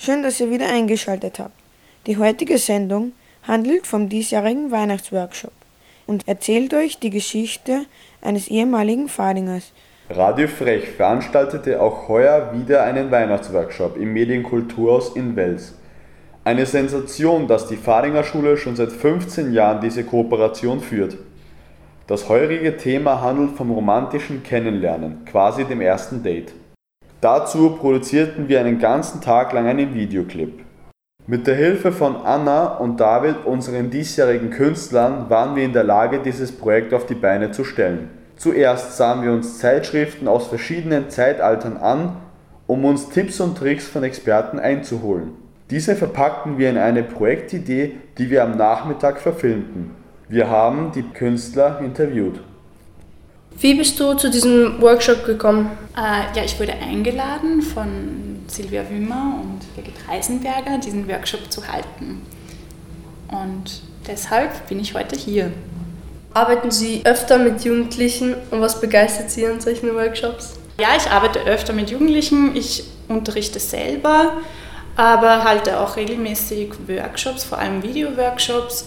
[0.00, 1.54] schön, dass ihr wieder eingeschaltet habt.
[2.06, 3.12] Die heutige Sendung
[3.46, 5.52] handelt vom diesjährigen Weihnachtsworkshop
[6.06, 7.84] und erzählt euch die Geschichte
[8.22, 9.72] eines ehemaligen Fadingers.
[10.08, 15.74] Radio Frech veranstaltete auch heuer wieder einen Weihnachtsworkshop im Medienkulturhaus in Wels.
[16.42, 21.16] Eine Sensation, dass die Fadinger Schule schon seit 15 Jahren diese Kooperation führt.
[22.06, 26.52] Das heurige Thema handelt vom romantischen Kennenlernen, quasi dem ersten Date.
[27.20, 30.64] Dazu produzierten wir einen ganzen Tag lang einen Videoclip.
[31.26, 36.20] Mit der Hilfe von Anna und David, unseren diesjährigen Künstlern, waren wir in der Lage,
[36.20, 38.08] dieses Projekt auf die Beine zu stellen.
[38.36, 42.16] Zuerst sahen wir uns Zeitschriften aus verschiedenen Zeitaltern an,
[42.66, 45.32] um uns Tipps und Tricks von Experten einzuholen.
[45.68, 49.90] Diese verpackten wir in eine Projektidee, die wir am Nachmittag verfilmten.
[50.28, 52.40] Wir haben die Künstler interviewt.
[53.58, 55.70] Wie bist du zu diesem Workshop gekommen?
[55.96, 62.22] Äh, ja, ich wurde eingeladen von Silvia Wimmer und Birgit Reisenberger, diesen Workshop zu halten.
[63.28, 65.52] Und deshalb bin ich heute hier.
[66.32, 70.58] Arbeiten Sie öfter mit Jugendlichen und was begeistert Sie an solchen Workshops?
[70.78, 72.54] Ja, ich arbeite öfter mit Jugendlichen.
[72.56, 74.38] Ich unterrichte selber,
[74.96, 78.86] aber halte auch regelmäßig Workshops, vor allem Video-Workshops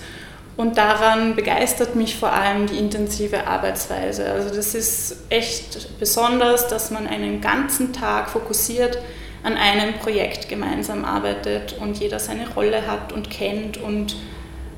[0.56, 4.26] und daran begeistert mich vor allem die intensive Arbeitsweise.
[4.30, 9.00] Also das ist echt besonders, dass man einen ganzen Tag fokussiert
[9.44, 14.16] an einem Projekt gemeinsam arbeitet und jeder seine Rolle hat und kennt und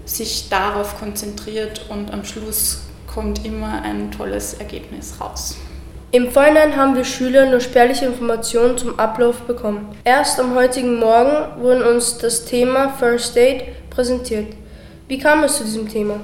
[0.05, 5.57] sich darauf konzentriert und am Schluss kommt immer ein tolles Ergebnis raus.
[6.11, 9.95] Im Vorhinein haben wir Schüler nur spärliche Informationen zum Ablauf bekommen.
[10.05, 14.47] Erst am heutigen Morgen wurde uns das Thema First Date präsentiert.
[15.07, 16.19] Wie kam es zu diesem Thema?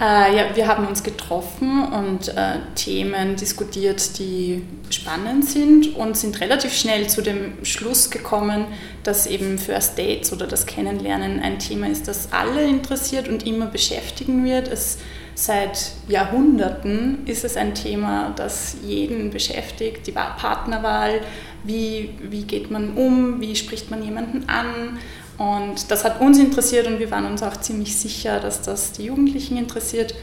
[0.00, 6.40] Äh, ja, wir haben uns getroffen und äh, Themen diskutiert, die spannend sind und sind
[6.40, 8.64] relativ schnell zu dem Schluss gekommen,
[9.04, 13.66] dass eben First Dates oder das Kennenlernen ein Thema ist, das alle interessiert und immer
[13.66, 14.66] beschäftigen wird.
[14.66, 14.98] Es,
[15.36, 21.20] seit Jahrhunderten ist es ein Thema, das jeden beschäftigt, die Partnerwahl,
[21.62, 24.98] wie, wie geht man um, wie spricht man jemanden an
[25.38, 29.04] und das hat uns interessiert und wir waren uns auch ziemlich sicher, dass das die
[29.04, 30.14] Jugendlichen interessiert.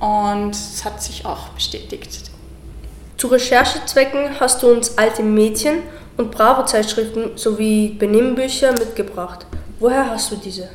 [0.00, 2.30] Und es hat sich auch bestätigt.
[3.16, 5.82] Zu Recherchezwecken hast du uns alte Mädchen-
[6.16, 9.46] und Bravo-Zeitschriften sowie Benehmbücher mitgebracht.
[9.80, 10.68] Woher hast du diese?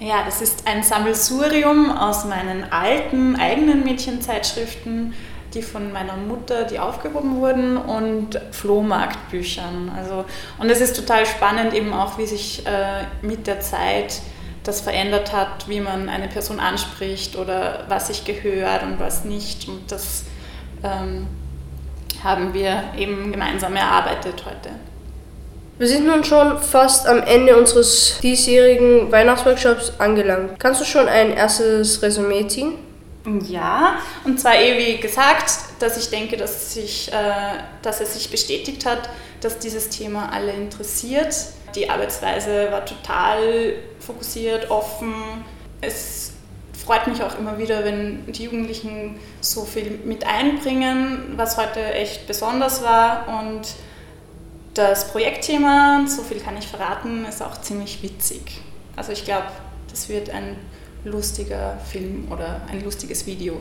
[0.00, 5.12] Ja, das ist ein Sammelsurium aus meinen alten eigenen Mädchenzeitschriften
[5.54, 9.92] die von meiner Mutter, die aufgehoben wurden und Flohmarktbüchern.
[9.96, 10.24] Also,
[10.58, 14.20] und es ist total spannend eben auch, wie sich äh, mit der Zeit
[14.64, 19.68] das verändert hat, wie man eine Person anspricht oder was sich gehört und was nicht.
[19.68, 20.24] Und das
[20.84, 21.26] ähm,
[22.22, 24.70] haben wir eben gemeinsam erarbeitet heute.
[25.78, 30.60] Wir sind nun schon fast am Ende unseres diesjährigen Weihnachtsworkshops angelangt.
[30.60, 32.74] Kannst du schon ein erstes Resümee ziehen?
[33.48, 38.30] Ja, und zwar eh wie gesagt, dass ich denke, dass, sich, äh, dass es sich
[38.30, 39.10] bestätigt hat,
[39.40, 41.34] dass dieses Thema alle interessiert.
[41.74, 45.14] Die Arbeitsweise war total fokussiert, offen.
[45.80, 46.32] Es
[46.84, 52.26] freut mich auch immer wieder, wenn die Jugendlichen so viel mit einbringen, was heute echt
[52.26, 53.28] besonders war.
[53.28, 53.68] Und
[54.74, 58.60] das Projektthema, so viel kann ich verraten, ist auch ziemlich witzig.
[58.96, 59.46] Also ich glaube,
[59.90, 60.56] das wird ein
[61.04, 63.60] lustiger Film oder ein lustiges Video.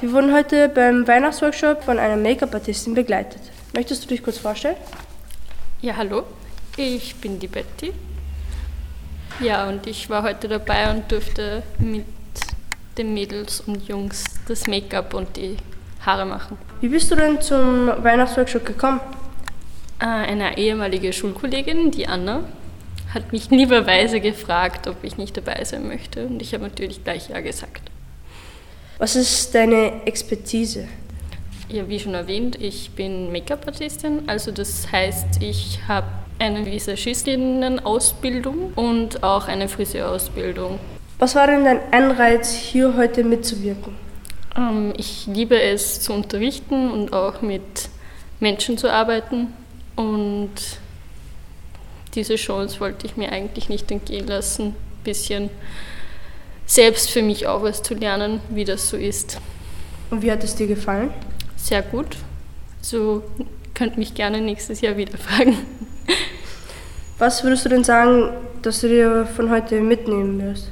[0.00, 3.40] Wir wurden heute beim Weihnachtsworkshop von einer Make-up-Artistin begleitet.
[3.74, 4.76] Möchtest du dich kurz vorstellen?
[5.80, 6.24] Ja, hallo.
[6.76, 7.92] Ich bin die Betty.
[9.40, 12.04] Ja, und ich war heute dabei und durfte mit
[12.96, 15.56] den Mädels und Jungs das Make-up und die
[16.04, 16.58] Haare machen.
[16.80, 19.00] Wie bist du denn zum Weihnachtsworkshop gekommen?
[20.00, 22.44] Äh, eine ehemalige Schulkollegin, die Anna,
[23.14, 27.30] hat mich lieberweise gefragt, ob ich nicht dabei sein möchte und ich habe natürlich gleich
[27.30, 27.90] ja gesagt.
[28.98, 30.88] Was ist deine Expertise?
[31.68, 36.06] Ja, wie schon erwähnt, ich bin Make-up-Artistin, also das heißt, ich habe
[36.38, 40.78] eine Visagistinnen-Ausbildung und auch eine Friseurausbildung.
[41.18, 43.94] Was war denn dein Anreiz, hier heute mitzuwirken?
[44.56, 47.90] Ähm, ich liebe es zu unterrichten und auch mit
[48.40, 49.48] Menschen zu arbeiten
[49.96, 50.52] und
[52.18, 55.50] diese Chance wollte ich mir eigentlich nicht entgehen lassen, ein bisschen
[56.66, 59.40] selbst für mich auch was zu lernen, wie das so ist.
[60.10, 61.10] Und wie hat es dir gefallen?
[61.56, 62.16] Sehr gut.
[62.80, 63.22] So
[63.72, 65.56] könnt mich gerne nächstes Jahr wieder fragen.
[67.18, 68.30] Was würdest du denn sagen,
[68.62, 70.70] dass du dir von heute mitnehmen wirst?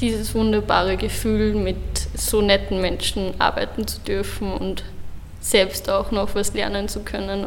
[0.00, 1.76] Dieses wunderbare Gefühl, mit
[2.16, 4.82] so netten Menschen arbeiten zu dürfen und
[5.40, 7.46] selbst auch noch was lernen zu können.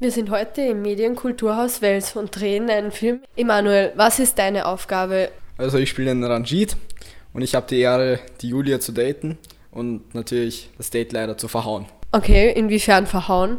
[0.00, 3.20] Wir sind heute im Medienkulturhaus Wels und drehen einen Film.
[3.34, 5.28] Emanuel, was ist deine Aufgabe?
[5.56, 6.76] Also ich spiele den Ranjit
[7.32, 9.38] und ich habe die Ehre, die Julia zu daten
[9.72, 11.86] und natürlich das Date leider zu verhauen.
[12.12, 13.58] Okay, inwiefern verhauen?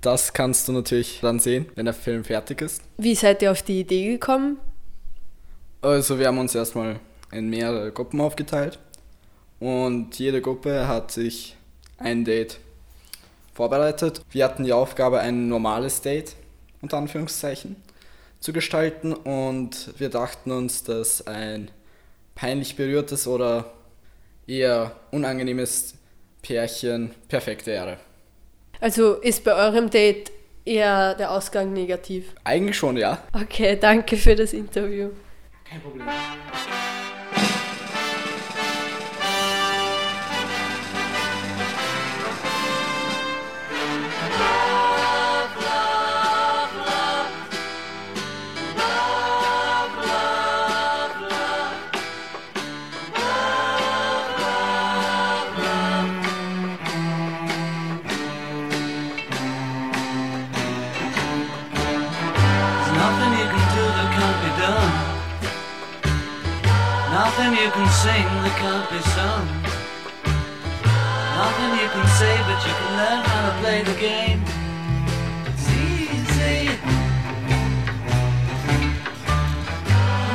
[0.00, 2.82] Das kannst du natürlich dann sehen, wenn der Film fertig ist.
[2.96, 4.58] Wie seid ihr auf die Idee gekommen?
[5.82, 7.00] Also wir haben uns erstmal
[7.32, 8.78] in mehrere Gruppen aufgeteilt
[9.58, 11.56] und jede Gruppe hat sich
[11.96, 12.60] ein Date
[13.58, 14.22] vorbereitet.
[14.30, 16.36] Wir hatten die Aufgabe, ein normales Date,
[16.80, 17.74] unter Anführungszeichen,
[18.38, 21.72] zu gestalten und wir dachten uns, dass ein
[22.36, 23.72] peinlich berührtes oder
[24.46, 25.94] eher unangenehmes
[26.40, 27.98] Pärchen perfekt wäre.
[28.80, 30.30] Also ist bei eurem Date
[30.64, 32.34] eher der Ausgang negativ?
[32.44, 33.18] Eigentlich schon, ja.
[33.32, 35.10] Okay, danke für das Interview.
[35.68, 36.06] Kein Problem.
[71.48, 74.42] Nothing you can say, but you can learn how to play the game.
[75.46, 76.66] It's easy.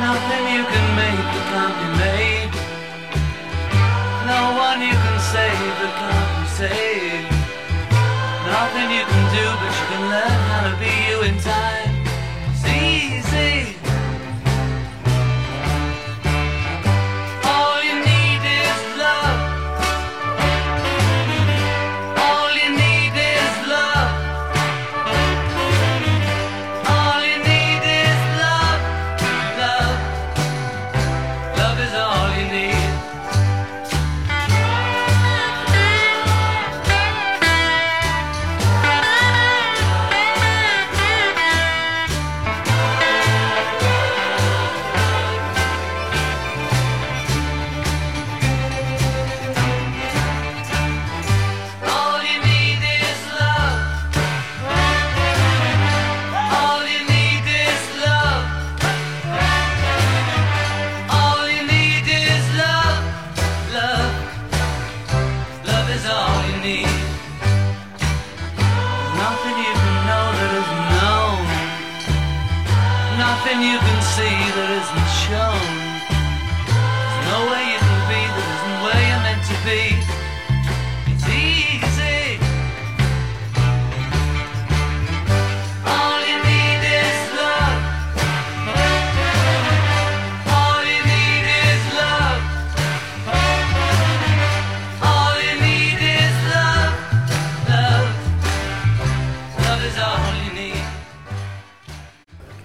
[0.02, 1.93] Nothing you can make that can't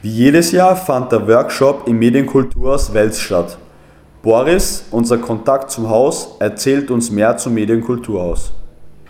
[0.08, 3.58] Wie jedes Jahr fand der Workshop im Medienkulturhaus Wels statt.
[4.22, 8.52] Boris, unser Kontakt zum Haus, erzählt uns mehr zum Medienkulturhaus.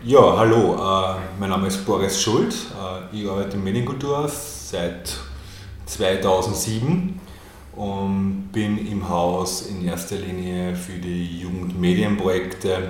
[0.02, 2.52] Ja, hallo, äh, mein Name ist Boris Schuld.
[2.52, 5.14] Äh, ich arbeite im Medienkulturhaus seit
[5.87, 7.21] 2007
[7.76, 12.88] und bin im Haus in erster Linie für die Jugendmedienprojekte,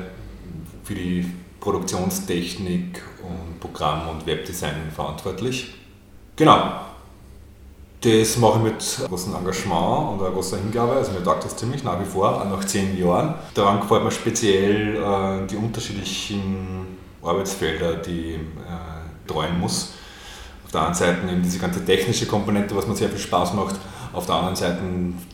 [0.82, 1.26] für die
[1.60, 5.74] Produktionstechnik und Programm- und Webdesign verantwortlich.
[6.36, 6.87] Genau,
[8.00, 10.92] das mache ich mit großem Engagement und einer großer Hingabe.
[10.92, 13.34] Also mir taugt das ziemlich nach wie vor, auch nach zehn Jahren.
[13.54, 19.92] Daran gefällt mir speziell äh, die unterschiedlichen Arbeitsfelder, die äh, treuen muss.
[20.64, 23.76] auf der einen Seite eben diese ganze technische Komponente, was mir sehr viel Spaß macht,
[24.12, 24.80] auf der anderen Seite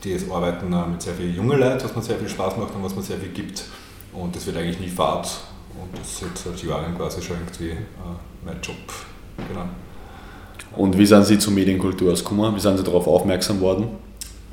[0.03, 2.95] das Arbeiten mit sehr vielen jungen Leuten, was mir sehr viel Spaß macht und was
[2.95, 3.63] mir sehr viel gibt.
[4.11, 5.27] Und das wird eigentlich nie Fahrt.
[5.79, 7.77] Und das ist jetzt seit Jahren quasi schon irgendwie äh,
[8.43, 8.77] mein Job.
[9.47, 9.65] Genau.
[10.75, 12.55] Und wie sind Sie zur Medienkultur gekommen?
[12.55, 13.87] Wie sind Sie darauf aufmerksam worden?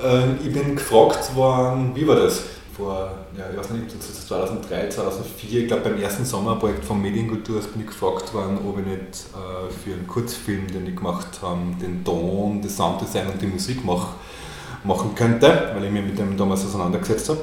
[0.02, 2.42] Ähm, ich bin gefragt worden, wie war das?
[2.76, 7.82] Vor, ja, ich weiß nicht, 2003, 2004, ich glaube beim ersten Sommerprojekt von Medienkultur bin
[7.82, 12.02] ich gefragt worden, ob ich nicht äh, für einen Kurzfilm, den ich gemacht habe, den
[12.02, 14.14] Ton, das Sounddesign und die Musik mach,
[14.84, 17.40] machen könnte, weil ich mich mit dem damals auseinandergesetzt habe.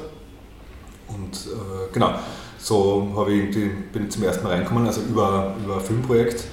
[1.08, 2.14] Und äh, genau,
[2.58, 6.44] so ich irgendwie, bin ich zum ersten Mal reingekommen, also über, über ein Filmprojekt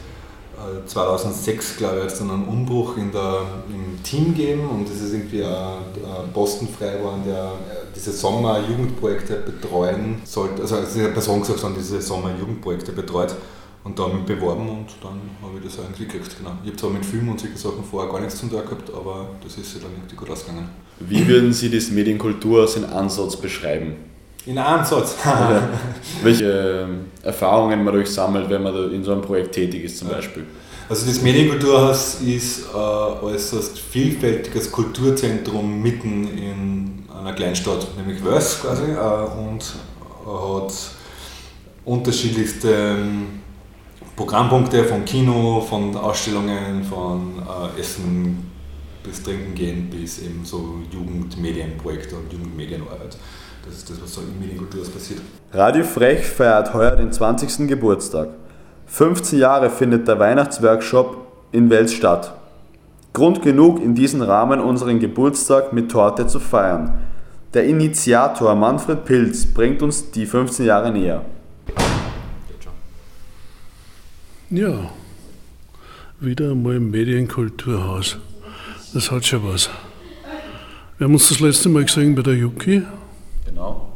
[0.85, 5.01] 2006, glaube ich, hat es dann einen Umbruch in der, im Team gegeben und es
[5.01, 10.61] ist irgendwie ein Posten frei geworden, der äh, diese Sommer-Jugendprojekte betreuen sollte.
[10.61, 13.35] Also es ist eine Person gesagt, die diese Sommer-Jugendprojekte betreut
[13.83, 16.37] und da mich beworben und dann habe ich das irgendwie gekriegt.
[16.37, 16.51] Genau.
[16.63, 19.29] Ich habe zwar mit Filmen und solchen Sachen vorher gar nichts zum tun gehabt, aber
[19.43, 20.69] das ist ja dann irgendwie gut ausgegangen.
[20.99, 23.95] Wie würden Sie das Medienkultur als in Ansatz beschreiben?
[24.47, 25.15] In Ansatz?
[26.23, 30.45] Welche ähm, Erfahrungen man durchsammelt, wenn man in so einem Projekt tätig ist zum Beispiel?
[30.87, 38.83] Also das Medienkulturhaus ist ein äußerst vielfältiges Kulturzentrum mitten in einer Kleinstadt, nämlich Wels quasi,
[38.83, 39.65] äh, und
[40.25, 40.73] hat
[41.83, 43.41] unterschiedlichste ähm,
[44.15, 47.33] Programmpunkte von Kino, von Ausstellungen, von
[47.75, 48.49] äh, Essen
[49.03, 53.17] bis Trinken gehen, bis eben so Jugendmedienprojekte und Jugendmedienarbeit.
[53.67, 55.21] Das ist das, was so im Medienkulturhaus passiert.
[55.51, 57.67] Radio Frech feiert heuer den 20.
[57.67, 58.29] Geburtstag.
[58.85, 62.33] 15 Jahre findet der Weihnachtsworkshop in Wels statt.
[63.11, 66.93] Grund genug, in diesem Rahmen unseren Geburtstag mit Torte zu feiern.
[67.53, 71.25] Der Initiator Manfred Pilz bringt uns die 15 Jahre näher.
[74.49, 74.91] Ja,
[76.21, 78.17] wieder einmal im Medienkulturhaus.
[78.93, 79.69] Das hat schon was.
[80.97, 82.83] Wir haben uns das letzte Mal gesehen bei der Yuki.
[83.57, 83.87] Genau.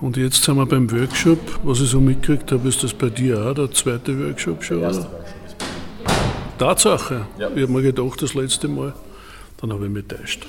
[0.00, 1.38] Und jetzt sind wir beim Workshop.
[1.62, 4.88] Was ich so mitgekriegt habe, ist das bei dir auch der zweite Workshop schon, Der
[4.88, 5.12] erste oder?
[5.12, 5.56] Workshop ist
[6.58, 7.26] Tatsache.
[7.38, 7.48] Ja.
[7.54, 8.92] Ich habe mir gedacht, das letzte Mal.
[9.60, 10.46] Dann habe ich mich täuscht.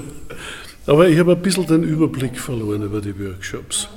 [0.86, 3.88] Aber ich habe ein bisschen den Überblick verloren über die Workshops.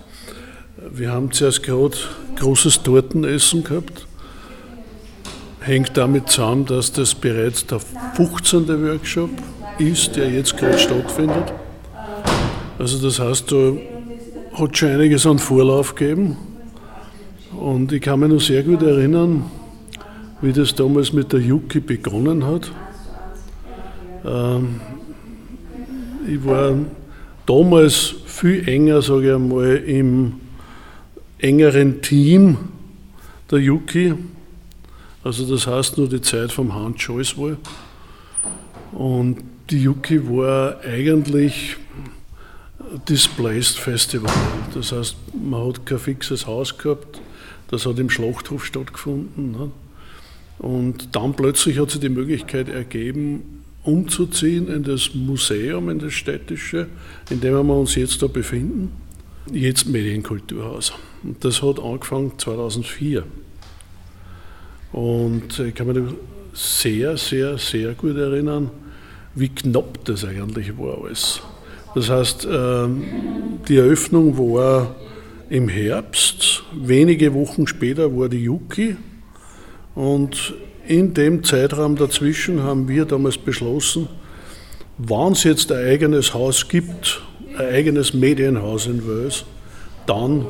[0.78, 1.98] Wir haben zuerst gerade
[2.38, 4.08] großes Tortenessen gehabt.
[5.60, 8.68] Hängt damit zusammen, dass das bereits der 15.
[8.88, 9.32] Workshop
[9.80, 11.54] ist, der jetzt gerade stattfindet.
[12.78, 13.74] Also das heißt, da
[14.54, 16.38] hat schon einiges an Vorlauf gegeben.
[17.58, 19.46] Und ich kann mich noch sehr gut erinnern,
[20.42, 22.72] wie das damals mit der Yuki begonnen hat.
[24.26, 24.82] Ähm,
[26.28, 26.74] ich war
[27.46, 30.34] damals viel enger, sage ich einmal, im
[31.40, 32.58] engeren Team
[33.50, 34.16] der Yuki.
[35.24, 37.56] Also das heißt nur die Zeit vom Hans Scholz war.
[38.92, 39.38] Und
[39.70, 41.78] die Yuki war eigentlich
[43.10, 44.32] Displaced Festival.
[44.74, 47.20] Das heißt, man hat kein fixes Haus gehabt,
[47.70, 49.52] das hat im Schlachthof stattgefunden.
[49.52, 49.72] Ne?
[50.60, 56.88] Und dann plötzlich hat sich die Möglichkeit ergeben, umzuziehen in das Museum, in das städtische,
[57.30, 58.92] in dem wir uns jetzt da befinden.
[59.52, 60.94] Jetzt Medienkulturhaus.
[61.24, 63.24] Und das hat angefangen 2004.
[64.92, 66.14] Und ich kann mich
[66.54, 68.72] sehr, sehr, sehr gut erinnern,
[69.36, 71.42] wie knapp das eigentlich war alles.
[71.96, 73.04] Das heißt, ähm,
[73.70, 74.96] die Eröffnung war
[75.50, 78.98] im Herbst, wenige Wochen später war die Yuki
[79.96, 80.54] und
[80.88, 84.10] in dem Zeitraum dazwischen haben wir damals beschlossen,
[84.98, 87.22] wenn es jetzt ein eigenes Haus gibt,
[87.58, 89.46] ein eigenes Medienhaus in Wels,
[90.06, 90.46] dann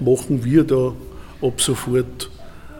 [0.00, 0.94] machen wir da
[1.42, 2.30] ab sofort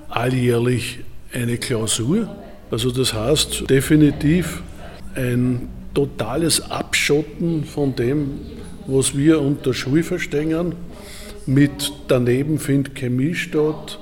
[0.09, 1.01] alljährlich
[1.33, 2.35] eine Klausur.
[2.71, 4.63] Also das heißt definitiv
[5.15, 8.41] ein totales Abschotten von dem,
[8.87, 10.75] was wir unter Schule verstehen.
[11.47, 13.99] Mit daneben findet Chemie statt.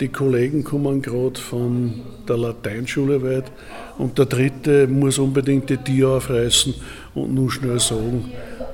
[0.00, 3.50] Die Kollegen kommen gerade von der Lateinschule weit.
[3.98, 6.74] Und der dritte muss unbedingt die Tür aufreißen
[7.14, 8.32] und nur schnell sagen,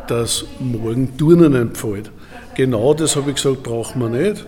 [0.08, 2.10] dass morgen Turnen entfällt.
[2.56, 4.46] Genau das habe ich gesagt, brauchen wir nicht.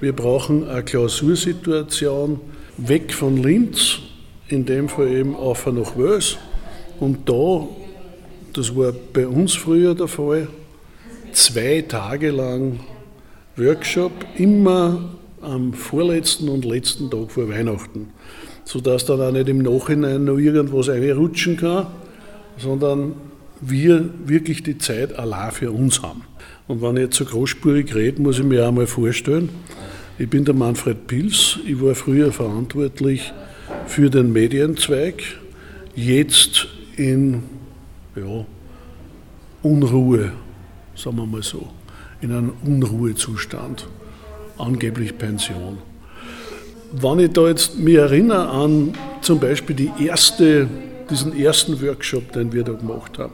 [0.00, 2.40] Wir brauchen eine Klausursituation
[2.76, 3.98] weg von Linz,
[4.48, 6.38] in dem Fall eben auf nach Wels.
[7.00, 7.66] Und da,
[8.52, 10.48] das war bei uns früher der Fall,
[11.32, 12.80] zwei Tage lang
[13.56, 18.10] Workshop, immer am vorletzten und letzten Tag vor Weihnachten,
[18.64, 21.88] sodass dann auch nicht im Nachhinein noch irgendwas reinrutschen kann,
[22.58, 23.14] sondern
[23.60, 26.22] wir wirklich die Zeit allein für uns haben.
[26.68, 29.50] Und wenn ich jetzt so großspurig rede, muss ich mir auch mal vorstellen,
[30.18, 33.32] ich bin der Manfred Pils, ich war früher verantwortlich
[33.86, 35.22] für den Medienzweig
[35.94, 37.42] jetzt in
[38.16, 38.44] ja,
[39.62, 40.32] Unruhe,
[40.94, 41.68] sagen wir mal so,
[42.20, 43.86] in einem Unruhezustand,
[44.58, 45.78] angeblich Pension.
[46.92, 50.68] Wenn ich da jetzt mich erinnere an zum Beispiel die erste,
[51.10, 53.32] diesen ersten Workshop, den wir da gemacht haben,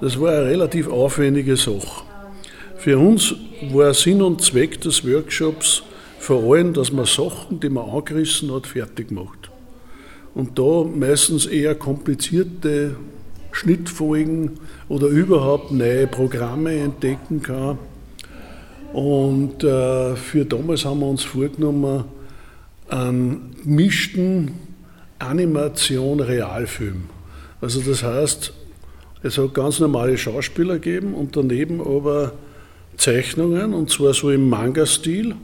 [0.00, 2.04] das war eine relativ aufwendige Sache.
[2.76, 3.34] Für uns
[3.72, 5.82] war Sinn und Zweck des Workshops
[6.18, 9.45] vor allem, dass man Sachen, die man angerissen hat, fertig macht.
[10.36, 12.94] Und da meistens eher komplizierte
[13.52, 14.50] Schnittfolgen
[14.86, 17.78] oder überhaupt neue Programme entdecken kann.
[18.92, 22.04] Und äh, für damals haben wir uns vorgenommen,
[22.90, 24.52] einen gemischten
[25.20, 27.04] Animation-Realfilm.
[27.62, 28.52] Also das heißt,
[29.22, 32.32] es hat ganz normale Schauspieler gegeben und daneben aber
[32.98, 35.34] Zeichnungen, und zwar so im Manga-Stil.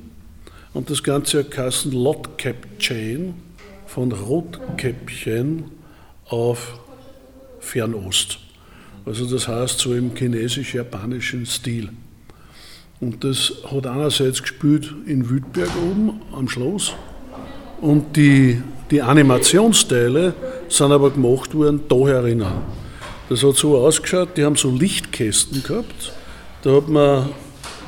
[0.75, 3.33] Und das Ganze hat Lot Cap Chain
[3.95, 5.65] von Rotkäppchen
[6.31, 6.79] auf
[7.61, 8.39] Fernost.
[9.05, 11.91] Also das heißt so im chinesisch-japanischen Stil.
[13.03, 16.95] Und das hat einerseits gespielt in Wütberg oben am Schloss
[17.83, 20.33] und die, die Animationsteile
[20.71, 22.53] sind aber gemacht worden da herinnen.
[23.29, 26.13] Das hat so ausgeschaut, die haben so Lichtkästen gehabt.
[26.63, 27.29] Da hat man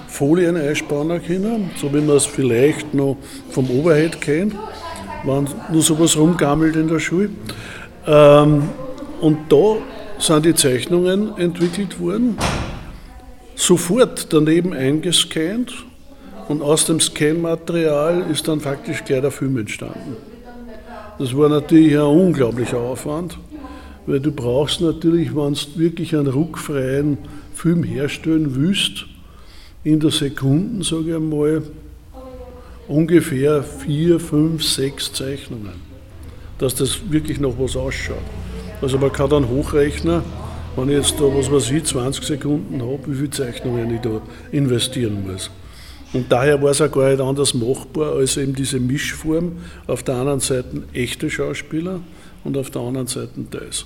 [0.08, 3.16] Folien einspannen können, so wie man es vielleicht noch
[3.50, 4.54] vom Oberhead kennt,
[5.24, 7.30] wenn nur sowas rumgammelt in der Schule.
[8.06, 8.68] Ähm,
[9.20, 9.76] und da
[10.18, 12.36] sind die Zeichnungen entwickelt worden,
[13.54, 15.72] sofort daneben eingescannt
[16.48, 20.16] und aus dem Scan-Material ist dann faktisch gleich der Film entstanden.
[21.18, 23.38] Das war natürlich ein unglaublicher Aufwand,
[24.06, 27.18] weil du brauchst natürlich, wenn du wirklich einen ruckfreien
[27.54, 29.06] Film herstellen willst,
[29.84, 31.62] in der Sekunden, sage ich einmal,
[32.88, 35.74] ungefähr vier, fünf, sechs Zeichnungen,
[36.58, 38.16] dass das wirklich noch was ausschaut.
[38.82, 40.22] Also man kann dann hochrechnen,
[40.76, 44.20] wenn ich jetzt da, was weiß ich, 20 Sekunden habe, wie viele Zeichnungen ich da
[44.52, 45.50] investieren muss.
[46.12, 49.52] Und daher war es auch gar nicht anders machbar als eben diese Mischform.
[49.86, 52.00] Auf der einen Seite echte Schauspieler
[52.44, 53.84] und auf der anderen Seite das.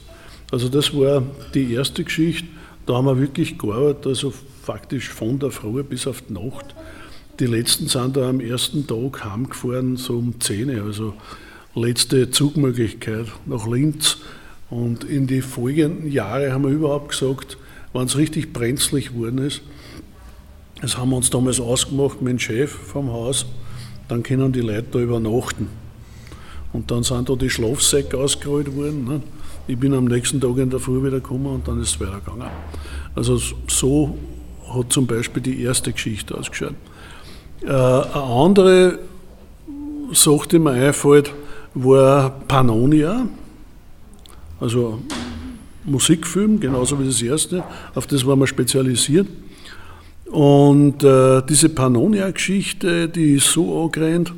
[0.50, 1.22] Also das war
[1.54, 2.48] die erste Geschichte.
[2.84, 6.74] Da haben wir wirklich gearbeitet, also faktisch von der Früh bis auf die Nacht.
[7.40, 11.14] Die letzten sind da am ersten Tag heimgefahren, so um 10 Uhr, also
[11.76, 14.18] letzte Zugmöglichkeit nach Linz.
[14.70, 17.56] Und in die folgenden Jahre haben wir überhaupt gesagt,
[17.92, 19.62] wenn es richtig brenzlig geworden ist,
[20.80, 23.46] das haben wir uns damals ausgemacht mit dem Chef vom Haus,
[24.08, 25.68] dann können die Leute da übernachten.
[26.72, 29.04] Und dann sind da die Schlafsäcke ausgerollt worden.
[29.04, 29.22] Ne?
[29.68, 32.48] Ich bin am nächsten Tag in der Früh wieder gekommen und dann ist es weitergegangen.
[33.14, 34.18] Also so
[34.68, 36.74] hat zum Beispiel die erste Geschichte ausgeschaut.
[37.62, 38.98] Äh, eine andere
[40.12, 41.32] Sache, die mir einfällt,
[41.74, 43.26] war Pannonia,
[44.60, 45.00] also
[45.84, 47.64] Musikfilm, genauso wie das erste.
[47.94, 49.26] Auf das waren wir spezialisiert.
[50.30, 54.32] Und äh, diese Pannonia-Geschichte, die ist so angerannt,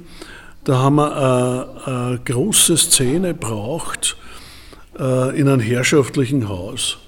[0.64, 4.16] da haben wir eine, große Szene braucht
[4.98, 6.98] äh, in einem herrschaftlichen Haus.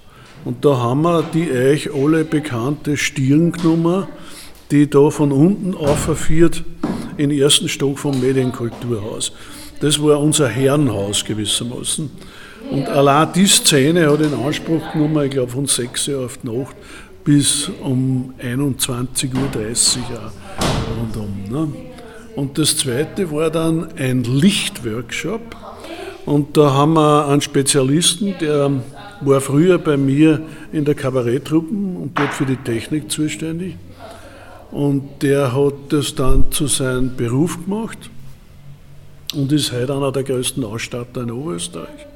[0.43, 4.07] Und da haben wir die euch alle bekannte Stirn genommen,
[4.71, 6.63] die da von unten aufführt
[7.17, 9.31] in den ersten Stock vom Medienkulturhaus.
[9.79, 12.09] Das war unser Herrenhaus gewissermaßen.
[12.71, 16.47] Und allein die Szene hat in Anspruch genommen, ich glaube von 6 Uhr auf die
[16.47, 16.75] Nacht
[17.23, 20.31] bis um 21.30 Uhr
[20.99, 21.33] rundum.
[21.49, 21.67] Ne?
[22.35, 25.55] Und das zweite war dann ein Lichtworkshop.
[26.25, 28.71] Und da haben wir einen Spezialisten, der
[29.21, 33.75] war früher bei mir in der Kabaretttruppen und dort für die Technik zuständig.
[34.73, 38.09] Und der hat das dann zu seinem Beruf gemacht
[39.35, 42.07] und ist heute einer der größten Ausstatter in Oberösterreich.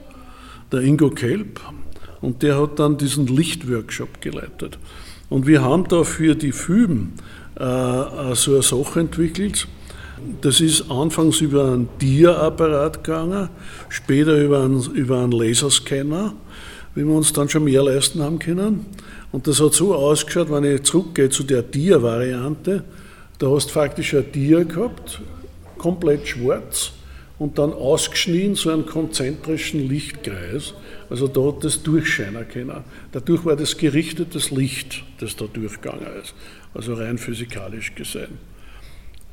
[0.71, 1.61] Der Ingo Kelb,
[2.19, 4.79] und der hat dann diesen Lichtworkshop geleitet.
[5.29, 7.13] Und wir haben da für die Film
[7.55, 9.67] äh, so eine Sache entwickelt.
[10.41, 13.49] Das ist anfangs über einen Dia-Apparat gegangen,
[13.89, 16.33] später über einen, über einen Laserscanner,
[16.95, 18.87] wie wir uns dann schon mehr leisten haben können.
[19.31, 22.83] Und das hat so ausgeschaut, wenn ich zurückgehe zu der Dia-Variante,
[23.39, 25.21] da hast du faktisch ein Dia gehabt,
[25.77, 26.93] komplett schwarz,
[27.39, 30.73] und dann ausgeschnitten so einen konzentrischen Lichtkreis.
[31.09, 32.83] Also da hat das durchscheinen können.
[33.11, 36.33] Dadurch war das gerichtetes Licht, das da durchgegangen ist.
[36.73, 38.39] Also rein physikalisch gesehen.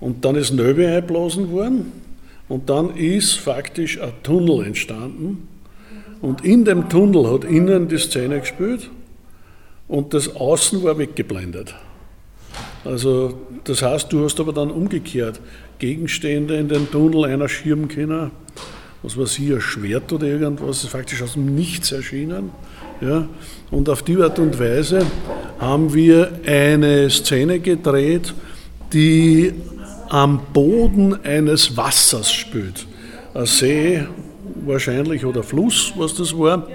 [0.01, 1.93] Und dann ist Nöbe einblasen worden
[2.49, 5.49] und dann ist faktisch ein Tunnel entstanden.
[6.21, 8.91] Und in dem Tunnel hat innen die Szene gespielt
[9.89, 11.75] und das Außen war weggeblendet.
[12.85, 15.41] Also das heißt, du hast aber dann umgekehrt
[15.79, 18.31] Gegenstände in den Tunnel einer schirmen können
[19.05, 22.51] was weiß ich, ein Schwert oder irgendwas, ist faktisch aus dem Nichts erschienen.
[23.03, 23.29] Ja?
[23.71, 25.05] Und auf die Art und Weise
[25.59, 28.33] haben wir eine Szene gedreht,
[28.95, 29.53] die
[30.09, 32.87] am Boden eines Wassers spielt.
[33.35, 34.07] Ein See
[34.65, 36.67] wahrscheinlich oder Fluss, was das war.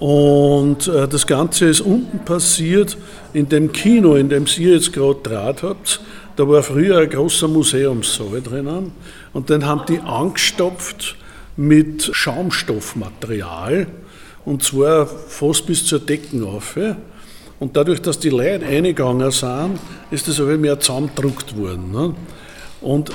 [0.00, 2.96] Und äh, das Ganze ist unten passiert
[3.34, 6.00] in dem Kino, in dem Sie jetzt gerade Draht habt.
[6.36, 8.92] Da war früher ein großer Museumssaal drinnen
[9.34, 11.16] und den haben die angestopft
[11.56, 13.88] mit Schaumstoffmaterial
[14.46, 16.78] und zwar fast bis zur Decken auf.
[17.58, 19.78] Und dadurch, dass die Leute eingegangen sind,
[20.10, 21.92] ist das aber mehr zusammengedruckt worden.
[21.92, 22.14] Ne?
[22.80, 23.10] Und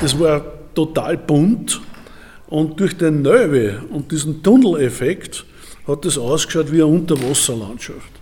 [0.00, 1.80] das war total bunt
[2.46, 5.44] und durch den Nöwe und diesen Tunneleffekt
[5.86, 8.12] hat das ausgeschaut wie eine Unterwasserlandschaft.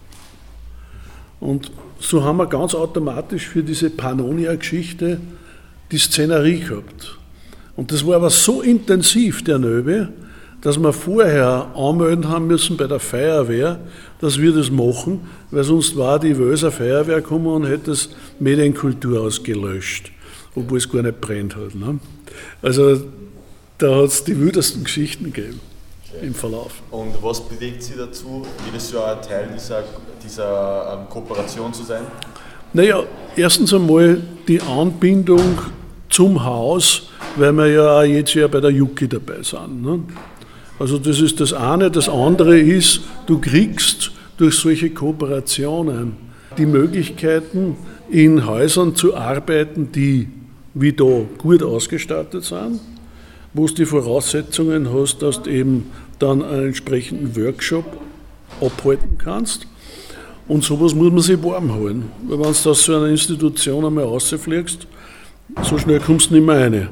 [1.40, 5.20] Und so haben wir ganz automatisch für diese Pannonia-Geschichte
[5.90, 7.18] die Szenerie gehabt.
[7.76, 10.08] Und das war aber so intensiv, der Nöbe,
[10.60, 13.80] dass wir vorher anmelden haben müssen bei der Feuerwehr,
[14.20, 15.20] dass wir das machen,
[15.50, 20.10] weil sonst war die Wöser Feuerwehr gekommen und hätte das Medienkultur ausgelöscht,
[20.54, 21.74] obwohl es gar nicht brennt hat.
[21.74, 21.98] Ne?
[22.60, 23.02] Also
[23.78, 25.60] da hat es die wildesten Geschichten gegeben
[26.22, 26.82] im Verlauf.
[26.90, 29.84] Und was bewegt Sie dazu, jedes Jahr ein Teil dieser,
[30.22, 32.02] dieser ähm, Kooperation zu sein?
[32.72, 33.02] Naja,
[33.36, 35.58] erstens einmal die Anbindung
[36.08, 39.82] zum Haus, weil wir ja auch jetzt Jahr bei der Yuki dabei sind.
[39.82, 40.00] Ne?
[40.78, 41.90] Also das ist das eine.
[41.90, 46.16] Das andere ist, du kriegst durch solche Kooperationen
[46.56, 47.76] die Möglichkeiten,
[48.10, 50.28] in Häusern zu arbeiten, die
[50.74, 52.80] wie da gut ausgestattet sind,
[53.52, 55.86] wo du die Voraussetzungen hast, dass du eben
[56.18, 57.84] dann einen entsprechenden Workshop
[58.60, 59.66] abhalten kannst.
[60.46, 62.10] Und sowas muss man sich warm halten.
[62.26, 64.86] Weil wenn du aus so einer Institution einmal rausfliegst,
[65.62, 66.88] so schnell kommst du nicht mehr rein.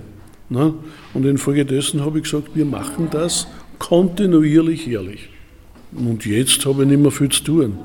[0.49, 0.75] Ne?
[1.15, 3.47] Und infolgedessen habe ich gesagt, wir machen das
[3.79, 5.29] kontinuierlich jährlich.
[5.93, 7.79] Und jetzt habe ich nicht mehr viel zu tun.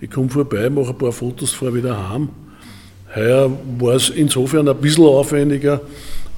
[0.00, 2.28] Ich komme vorbei, mache ein paar Fotos, fahre wieder heim.
[3.14, 5.80] Heuer war es insofern ein bisschen aufwendiger,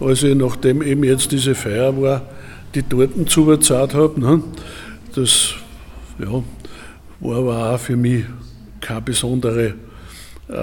[0.01, 2.23] als ich, nachdem eben jetzt diese Feier war,
[2.75, 4.21] die Torten zugezahlt habe.
[4.21, 4.43] Ne?
[5.15, 5.55] Das
[6.19, 6.43] ja,
[7.21, 8.25] war aber auch für mich
[8.81, 9.75] keine besondere,
[10.49, 10.55] äh,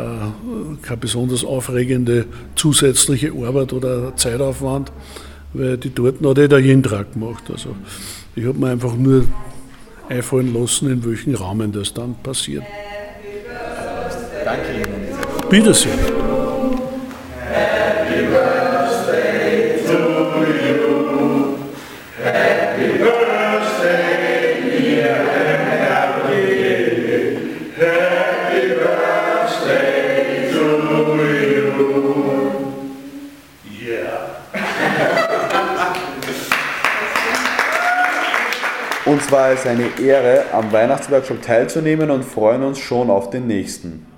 [0.82, 4.92] keine besonders aufregende zusätzliche Arbeit oder Zeitaufwand,
[5.54, 7.44] weil die Torten hat jeder jeden Tag gemacht.
[7.52, 7.76] Also
[8.36, 9.26] ich habe mir einfach nur
[10.10, 12.64] einfallen lassen, in welchem Rahmen das dann passiert.
[14.46, 15.50] Danke Ihnen.
[15.50, 15.74] Bitte
[39.34, 44.13] war es eine Ehre, am Weihnachtsworkshop teilzunehmen und freuen uns schon auf den nächsten.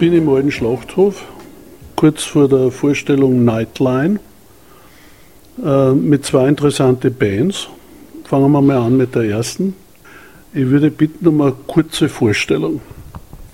[0.00, 1.26] Bin im alten Schlachthof,
[1.94, 4.18] kurz vor der Vorstellung Nightline,
[5.62, 7.68] äh, mit zwei interessanten Bands.
[8.24, 9.76] Fangen wir mal an mit der ersten.
[10.54, 12.80] Ich würde bitten um eine kurze Vorstellung.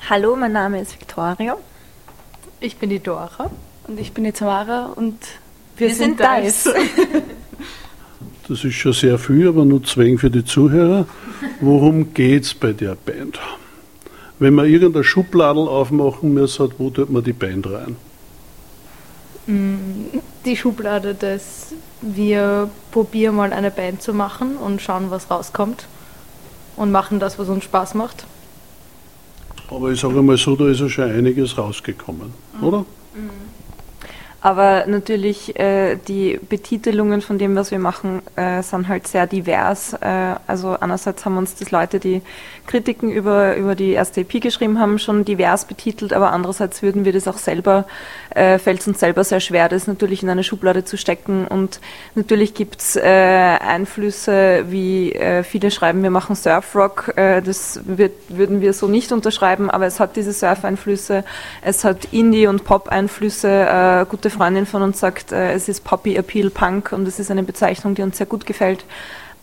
[0.09, 1.57] Hallo, mein Name ist Victoria.
[2.61, 3.51] Ich bin die Dora.
[3.89, 5.19] Und ich bin die Tamara und
[5.77, 6.69] Wir wir, sind sind Dice.
[8.49, 11.07] Das ist schon sehr viel, aber nur zwingen für die Zuhörer.
[11.61, 13.41] Worum geht es bei der Band?
[14.39, 17.97] Wenn man irgendeine Schubladel aufmachen muss, hat, wo tut man die Band rein?
[19.47, 25.87] Mm, Die Schublade des wir probieren mal eine Band zu machen und schauen, was rauskommt.
[26.77, 28.27] Und machen das, was uns Spaß macht.
[29.71, 32.85] Aber ich sage mal so, da ist ja schon einiges rausgekommen, oder?
[34.43, 39.95] Aber natürlich, äh, die Betitelungen von dem, was wir machen, äh, sind halt sehr divers.
[39.95, 42.23] Äh, also einerseits haben uns das Leute, die
[42.67, 47.13] Kritiken über, über die erste EP geschrieben haben, schon divers betitelt, aber andererseits würden wir
[47.13, 47.87] das auch selber,
[48.31, 51.47] äh, fällt es uns selber sehr schwer, das natürlich in eine Schublade zu stecken.
[51.47, 51.81] Und
[52.15, 57.15] natürlich gibt es äh, Einflüsse, wie äh, viele schreiben, wir machen Surfrock.
[57.17, 61.25] Das wird, würden wir so nicht unterschreiben, aber es hat diese Surf-Einflüsse,
[61.63, 63.49] es hat Indie- und Pop-Einflüsse.
[63.49, 67.31] Äh, gute Freundin von uns sagt, äh, es ist Poppy Appeal Punk und das ist
[67.31, 68.85] eine Bezeichnung, die uns sehr gut gefällt.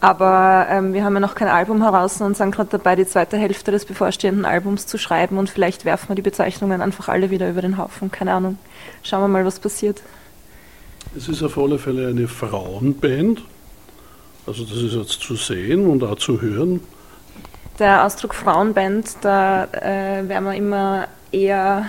[0.02, 3.38] Aber ähm, wir haben ja noch kein Album heraus und sind gerade dabei, die zweite
[3.38, 7.50] Hälfte des bevorstehenden Albums zu schreiben und vielleicht werfen wir die Bezeichnungen einfach alle wieder
[7.50, 8.12] über den Haufen.
[8.12, 8.58] Keine Ahnung.
[9.04, 10.02] Schauen wir mal, was passiert.
[11.16, 13.42] Es ist auf alle Fälle eine Frauenband.
[14.46, 16.82] Also das ist jetzt zu sehen und auch zu hören.
[17.80, 21.86] Der Ausdruck Frauenband, da äh, wären wir immer eher,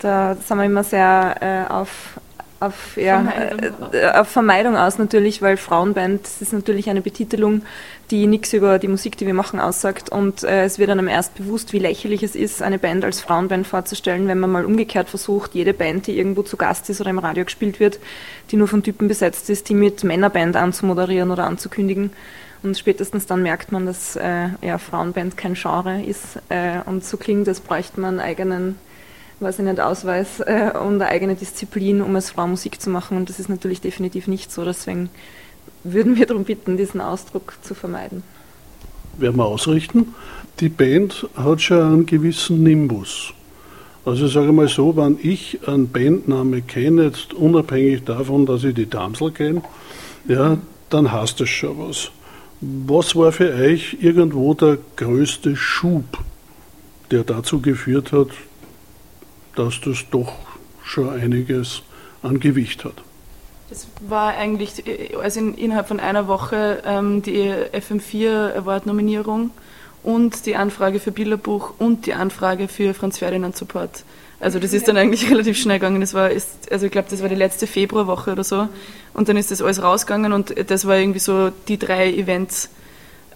[0.00, 2.18] da sind wir immer sehr äh, auf,
[2.60, 3.92] auf, ja, Vermeidung.
[3.92, 7.62] äh, auf Vermeidung aus natürlich, weil Frauenband das ist natürlich eine Betitelung,
[8.10, 10.08] die nichts über die Musik, die wir machen, aussagt.
[10.10, 13.66] Und äh, es wird einem erst bewusst, wie lächerlich es ist, eine Band als Frauenband
[13.66, 17.18] vorzustellen, wenn man mal umgekehrt versucht, jede Band, die irgendwo zu Gast ist oder im
[17.18, 17.98] Radio gespielt wird,
[18.50, 22.10] die nur von Typen besetzt ist, die mit Männerband anzumoderieren oder anzukündigen.
[22.62, 26.38] Und spätestens dann merkt man, dass äh, ja, Frauenband kein Genre ist.
[26.48, 28.76] Äh, und so klingt, als bräuchte man einen eigenen,
[29.40, 33.16] weiß ich nicht, Ausweis äh, und eine eigene Disziplin, um als Frau Musik zu machen.
[33.16, 34.64] Und das ist natürlich definitiv nicht so.
[34.64, 35.10] Deswegen
[35.84, 38.22] würden wir darum bitten, diesen Ausdruck zu vermeiden.
[39.16, 40.14] werden wir ausrichten.
[40.60, 43.32] Die Band hat schon einen gewissen Nimbus.
[44.04, 48.74] Also ich sage mal so, wenn ich einen Bandname kenne, jetzt unabhängig davon, dass ich
[48.74, 49.62] die Damsel kenne,
[50.26, 50.58] ja,
[50.90, 52.10] dann heißt das schon was.
[52.60, 56.04] Was war für euch irgendwo der größte Schub,
[57.10, 58.28] der dazu geführt hat,
[59.58, 60.32] dass das doch
[60.82, 61.82] schon einiges
[62.22, 62.94] an Gewicht hat?
[63.70, 64.84] Das war eigentlich
[65.20, 69.50] also in, innerhalb von einer Woche ähm, die FM4 Award-Nominierung
[70.02, 74.04] und die Anfrage für Bilderbuch und die Anfrage für Franz Ferdinand Support.
[74.40, 76.00] Also das ist dann eigentlich relativ schnell gegangen.
[76.00, 78.68] Das war, ist, also ich glaube, das war die letzte Februarwoche oder so.
[79.12, 82.70] Und dann ist das alles rausgegangen und das war irgendwie so die drei Events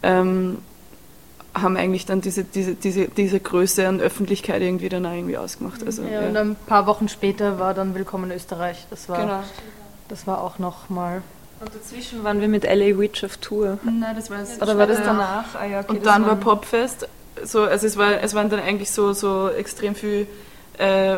[0.02, 0.58] ähm,
[1.54, 5.84] haben eigentlich dann diese, diese, diese, diese Größe an Öffentlichkeit irgendwie dann auch irgendwie ausgemacht.
[5.84, 8.86] Also, ja, Und ein paar Wochen später war dann Willkommen in Österreich.
[8.90, 9.42] Das war, Genau.
[10.08, 11.22] das war auch noch mal
[11.60, 13.78] Und dazwischen waren wir mit LA Witch auf Tour.
[13.84, 14.60] Nein, das war es.
[14.60, 15.04] Oder war das Ja.
[15.04, 15.54] danach?
[15.54, 17.06] Ah, ja, okay, und das dann war Popfest.
[17.44, 20.26] So, also es, war, es waren dann eigentlich so, so extrem viel,
[20.78, 21.16] äh,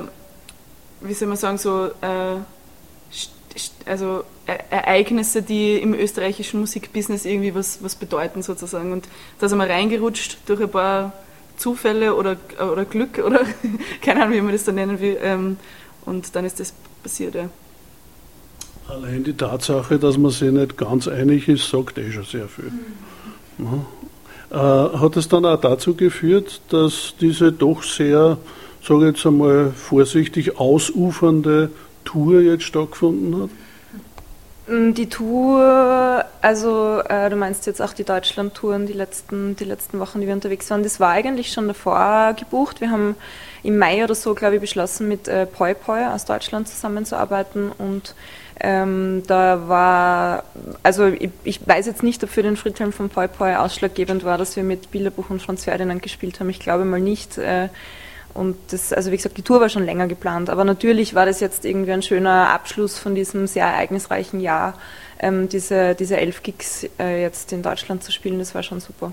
[1.00, 2.36] wie soll man sagen, so äh,
[3.86, 8.92] also Ereignisse, die im österreichischen Musikbusiness irgendwie was, was bedeuten sozusagen.
[8.92, 11.12] Und da sind wir reingerutscht durch ein paar
[11.56, 13.40] Zufälle oder, oder Glück oder
[14.02, 15.18] keine Ahnung, wie man das dann nennen will.
[15.22, 15.56] Ähm,
[16.04, 17.48] und dann ist das passiert, ja.
[18.88, 22.70] Allein die Tatsache, dass man sich nicht ganz einig ist, sagt eh schon sehr viel.
[23.58, 23.84] Ja.
[24.50, 28.36] Äh, hat es dann auch dazu geführt, dass diese doch sehr,
[28.86, 31.70] sage ich jetzt einmal vorsichtig, ausufernde
[32.04, 33.50] Tour jetzt stattgefunden hat?
[34.66, 39.98] Mm, Die Tour, also äh, du meinst jetzt auch die Deutschland-Touren, die letzten, die letzten
[39.98, 42.80] Wochen, die wir unterwegs waren, das war eigentlich schon davor gebucht.
[42.80, 43.14] Wir haben
[43.62, 48.14] im Mai oder so, glaube ich, beschlossen, mit äh, Poi Poi aus Deutschland zusammenzuarbeiten und
[48.60, 50.44] ähm, da war,
[50.82, 54.38] also ich, ich weiß jetzt nicht, ob für den Friedhelm von Poi Poi ausschlaggebend war,
[54.38, 56.48] dass wir mit Bilderbuch und Franz Ferdinand gespielt haben.
[56.50, 57.36] Ich glaube mal nicht.
[57.36, 57.68] Äh,
[58.34, 61.40] und das, also wie gesagt, die Tour war schon länger geplant, aber natürlich war das
[61.40, 64.74] jetzt irgendwie ein schöner Abschluss von diesem sehr ereignisreichen Jahr,
[65.20, 69.12] ähm, diese, diese elf Gigs äh, jetzt in Deutschland zu spielen, das war schon super.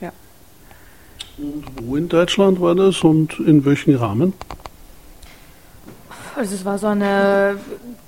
[0.00, 0.12] Ja.
[1.82, 4.32] Wo in Deutschland war das und in welchem Rahmen?
[6.34, 7.58] Also es war so eine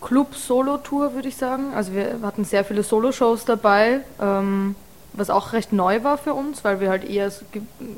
[0.01, 1.75] Club-Solo-Tour, würde ich sagen.
[1.75, 4.77] Also wir hatten sehr viele Solo-Shows dabei, ähm,
[5.17, 7.31] was auch recht neu war für uns, weil wir halt eher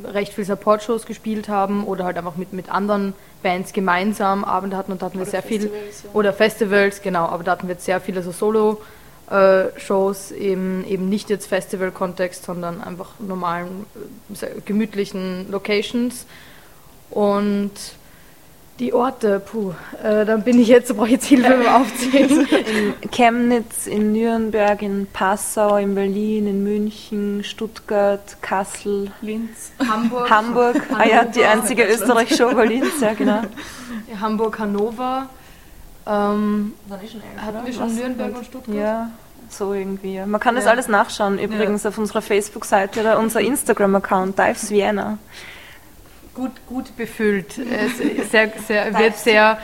[0.05, 4.93] recht viel Support-Shows gespielt haben oder halt einfach mit, mit anderen Bands gemeinsam Abende hatten
[4.93, 6.11] und da hatten wir Oder sehr viel Festivals, ja.
[6.13, 11.31] oder Festivals, genau, aber da hatten wir jetzt sehr viele so Solo-Shows, eben, eben nicht
[11.31, 16.27] jetzt Festival-Kontext, sondern einfach normalen, äh, sehr gemütlichen Locations.
[17.11, 17.73] Und
[18.79, 22.47] die Orte, puh, äh, dann bin ich jetzt, brauche ich jetzt Hilfe beim Aufzählen.
[23.03, 30.29] In Chemnitz, in Nürnberg, in Passau, in Berlin, in München, Stuttgart, Kassel, Linz, Hamburg.
[30.31, 30.83] Hamburg.
[30.93, 33.43] Ah ja, die einzige Österreich-Show war Linz, ja genau.
[34.13, 35.29] Ja, Hamburg, Hannover.
[36.07, 38.77] Ähm, War nicht schon hatten wir schon Nürnberg und Stuttgart?
[38.77, 39.11] Ja,
[39.49, 40.15] so irgendwie.
[40.15, 40.27] ja.
[40.27, 40.71] Man kann das Ja.
[40.73, 45.19] alles nachschauen, übrigens auf unserer Facebook-Seite oder unser Instagram-Account, Dives Vienna.
[46.37, 47.57] Gut, gut befüllt.
[47.57, 49.59] Es ist sehr, sehr, wird sehr.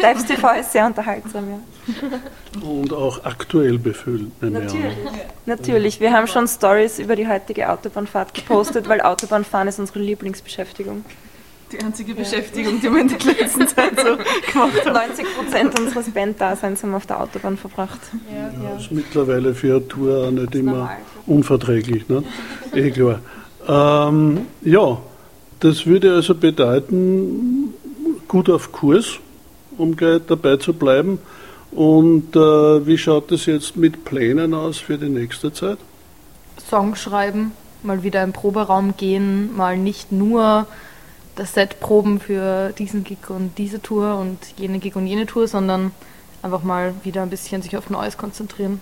[0.00, 2.60] Dives TV ist sehr unterhaltsam, ja.
[2.62, 4.84] Und auch aktuell befüllt, nehme ich an.
[5.46, 11.04] Natürlich, wir haben schon Stories über die heutige Autobahnfahrt gepostet, weil Autobahnfahren ist unsere Lieblingsbeschäftigung.
[11.72, 14.16] Die einzige Beschäftigung, die wir in der letzten Zeit so
[14.52, 15.08] gemacht haben.
[15.08, 18.00] 90 Prozent unseres Banddaseins haben wir auf der Autobahn verbracht.
[18.32, 22.08] Ja, ist mittlerweile für eine Tour nicht immer unverträglich.
[22.08, 22.22] Ne?
[22.74, 23.20] Eh klar.
[23.68, 24.98] Ähm, ja,
[25.60, 27.74] das würde also bedeuten,
[28.28, 29.18] gut auf Kurs,
[29.76, 31.18] um dabei zu bleiben.
[31.70, 35.78] Und äh, wie schaut es jetzt mit Plänen aus für die nächste Zeit?
[36.68, 40.66] Song schreiben, mal wieder im Proberaum gehen, mal nicht nur
[41.36, 45.46] das Set proben für diesen Gig und diese Tour und jene Gig und jene Tour,
[45.46, 45.92] sondern
[46.42, 48.80] einfach mal wieder ein bisschen sich auf Neues konzentrieren.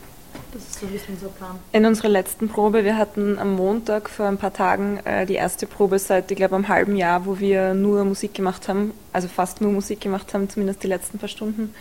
[0.52, 1.58] Das ist so ein bisschen unser Plan.
[1.72, 5.66] In unserer letzten Probe, wir hatten am Montag vor ein paar Tagen äh, die erste
[5.66, 9.60] Probe seit, ich glaube, einem halben Jahr, wo wir nur Musik gemacht haben, also fast
[9.60, 11.74] nur Musik gemacht haben, zumindest die letzten paar Stunden.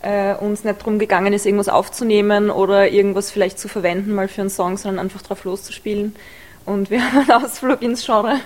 [0.00, 4.42] Äh, uns nicht darum gegangen ist, irgendwas aufzunehmen oder irgendwas vielleicht zu verwenden, mal für
[4.42, 6.14] einen Song, sondern einfach drauf loszuspielen.
[6.66, 8.40] Und wir haben einen Ausflug ins Genre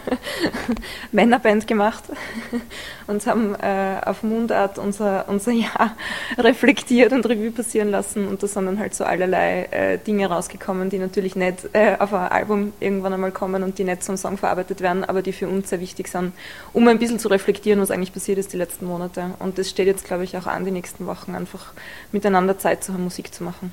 [1.13, 2.05] Männerband gemacht
[3.07, 5.97] und haben äh, auf Mundart unser, unser Jahr
[6.37, 8.27] reflektiert und Revue passieren lassen.
[8.27, 12.13] Und da sind dann halt so allerlei äh, Dinge rausgekommen, die natürlich nicht äh, auf
[12.13, 15.49] ein Album irgendwann einmal kommen und die nicht zum Song verarbeitet werden, aber die für
[15.49, 16.33] uns sehr wichtig sind,
[16.73, 19.31] um ein bisschen zu reflektieren, was eigentlich passiert ist die letzten Monate.
[19.39, 21.73] Und es steht jetzt, glaube ich, auch an, die nächsten Wochen einfach
[22.13, 23.73] miteinander Zeit zu haben, Musik zu machen.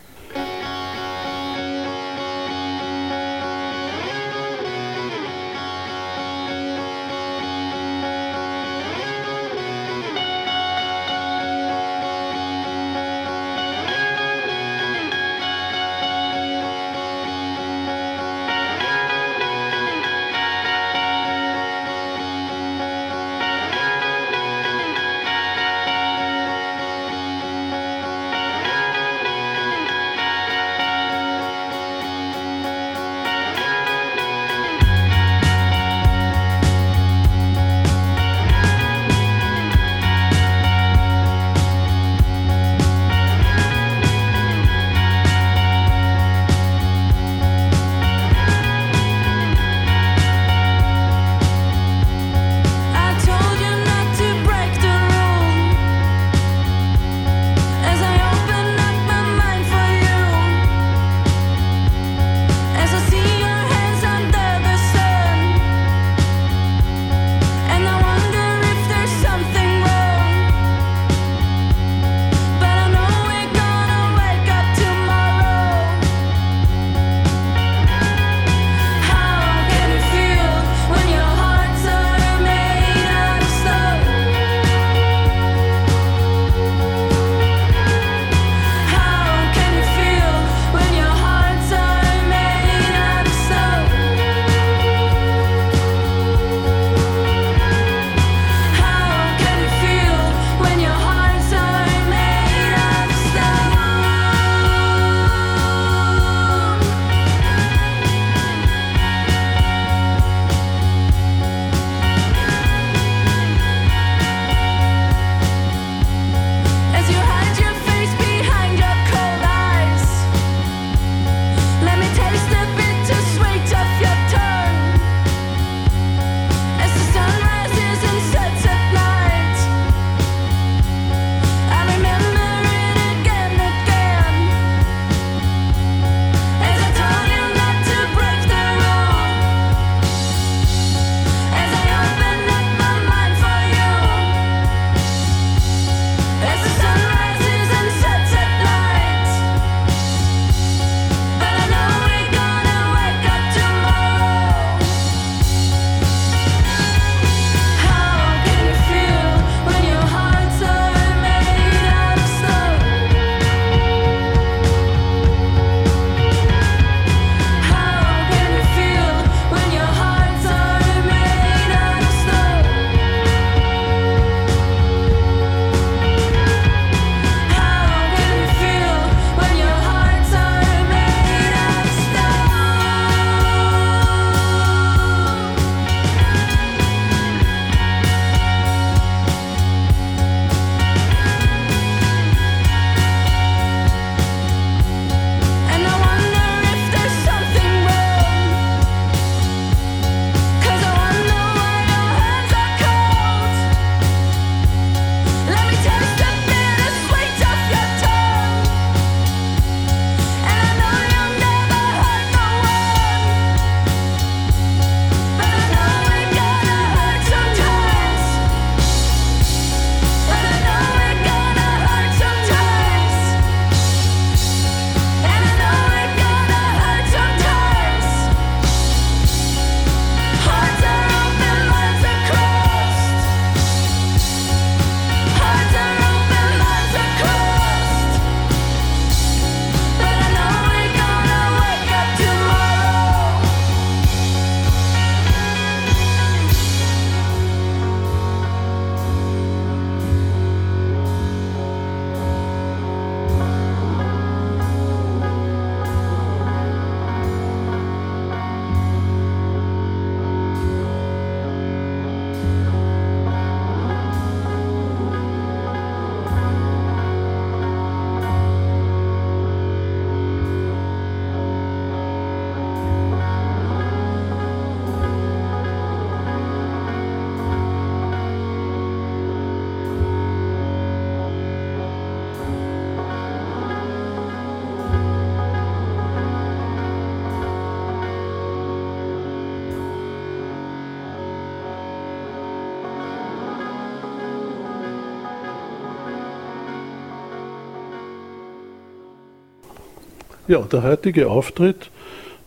[300.48, 301.90] Ja, der heutige Auftritt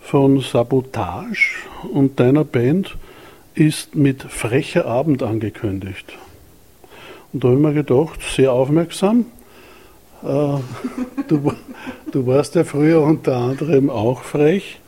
[0.01, 1.57] von Sabotage
[1.93, 2.97] und deiner Band
[3.57, 6.17] ist mit frecher Abend angekündigt.
[7.33, 9.27] Und da habe ich mir gedacht, sehr aufmerksam.
[10.23, 10.27] Äh,
[11.27, 11.53] du,
[12.13, 14.79] du warst ja früher unter anderem auch frech,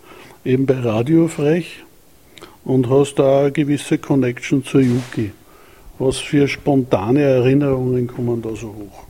[0.44, 1.82] eben bei Radio Frech
[2.64, 5.32] und hast da eine gewisse Connection zur Yuki.
[5.98, 9.04] Was für spontane Erinnerungen kommen da so hoch?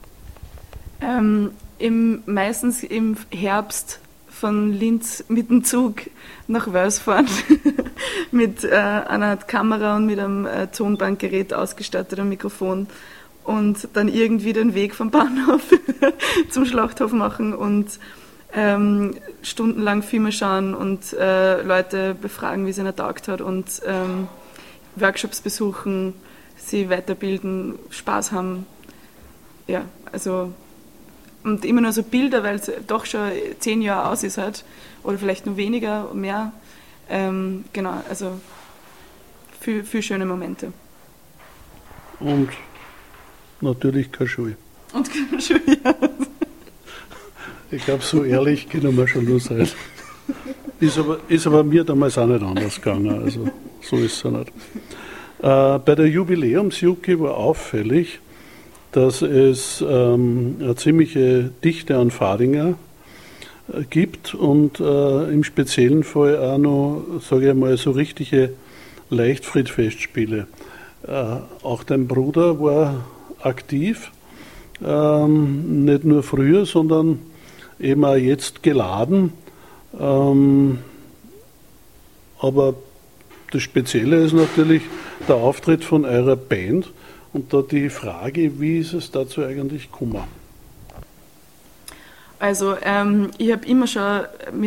[1.03, 6.03] Ähm, im, meistens im Herbst von Linz mit dem Zug
[6.47, 7.27] nach Wels fahren,
[8.31, 12.87] mit äh, einer Kamera und mit einem äh, Tonbandgerät ausgestattet, einem Mikrofon
[13.45, 15.63] und dann irgendwie den Weg vom Bahnhof
[16.51, 17.99] zum Schlachthof machen und
[18.53, 24.29] ähm, stundenlang Filme schauen und äh, Leute befragen, wie es ihnen taugt hat und ähm,
[24.97, 26.15] Workshops besuchen,
[26.57, 28.67] sie weiterbilden, Spaß haben.
[29.67, 30.53] Ja, also
[31.45, 34.65] und immer nur so Bilder, weil es doch schon zehn Jahre aus ist halt,
[35.03, 36.53] oder vielleicht nur weniger, mehr.
[37.09, 38.41] Ähm, genau, also
[39.61, 40.73] viel, viel schöne Momente.
[42.21, 42.51] Und
[43.61, 44.57] natürlich keine Schuhe.
[44.93, 45.95] Und keine Schuhe, ja.
[47.71, 49.69] Ich glaube, so ehrlich können wir schon nur sein.
[50.81, 53.49] Ist aber, ist aber mir damals auch nicht anders gegangen, also
[53.83, 54.49] so ist es ja nicht.
[55.43, 58.21] Äh, bei der Jubiläumsjuki war auffällig,
[58.93, 62.75] dass es ähm, eine ziemliche Dichte an Fahringer
[63.73, 68.51] äh, gibt und äh, im speziellen Fall auch noch, sage ich mal, so richtige
[69.11, 70.47] Leichtfriedfestspiele.
[71.07, 71.13] Äh,
[71.63, 73.05] auch dein Bruder war
[73.43, 74.11] aktiv,
[74.85, 77.21] ähm, nicht nur früher, sondern
[77.79, 79.33] eben auch jetzt geladen.
[79.99, 80.79] Ähm,
[82.41, 82.75] aber
[83.53, 84.83] das Spezielle ist natürlich
[85.29, 86.91] der Auftritt von eurer Band
[87.33, 90.25] und da die Frage, wie ist es dazu eigentlich gekommen?
[92.39, 94.03] Also ähm, ich habe immer schon,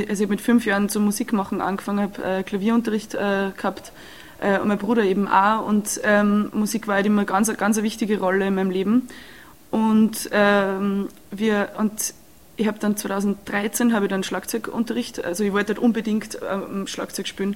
[0.07, 3.91] also ich mit fünf Jahren zum Musikmachen angefangen, habe äh, Klavierunterricht äh, gehabt
[4.39, 7.83] äh, und mein Bruder eben auch und ähm, Musik war halt immer ganz, ganz eine
[7.83, 9.07] wichtige Rolle in meinem Leben
[9.71, 12.13] und ähm, wir und
[12.55, 17.27] ich habe dann 2013 habe ich dann Schlagzeugunterricht, also ich wollte halt unbedingt ähm, Schlagzeug
[17.27, 17.55] spielen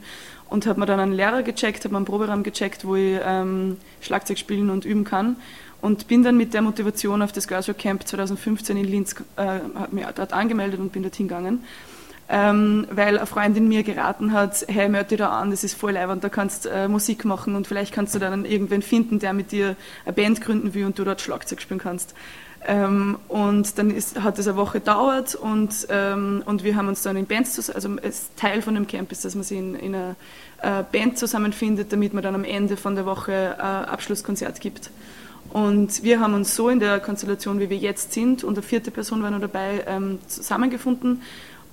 [0.49, 4.39] und habe mir dann einen Lehrer gecheckt, habe einen Proberaum gecheckt, wo ich ähm, Schlagzeug
[4.39, 5.35] spielen und üben kann
[5.81, 9.41] und bin dann mit der Motivation auf das Girls Camp 2015 in Linz, äh,
[9.75, 11.63] habe mich dort angemeldet und bin dorthin gegangen.
[12.29, 15.93] Ähm, weil eine Freundin mir geraten hat, hey, melde dich da an, das ist voll
[15.93, 19.53] leibend, da kannst äh, Musik machen und vielleicht kannst du dann irgendwen finden, der mit
[19.53, 22.13] dir eine Band gründen will und du dort Schlagzeug spielen kannst.
[22.65, 27.01] Ähm, und dann ist, hat es eine Woche gedauert und, ähm, und wir haben uns
[27.01, 29.95] dann in Bands, also als Teil von dem Camp ist, dass man sich in, in
[29.95, 30.15] einer
[30.61, 34.89] äh, Band zusammenfindet, damit man dann am Ende von der Woche ein Abschlusskonzert gibt.
[35.49, 38.91] Und wir haben uns so in der Konstellation, wie wir jetzt sind, und eine vierte
[38.91, 41.21] Person war noch dabei, ähm, zusammengefunden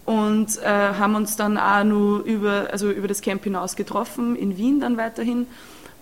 [0.05, 4.57] und äh, haben uns dann auch nur über, also über das Camp hinaus getroffen, in
[4.57, 5.47] Wien dann weiterhin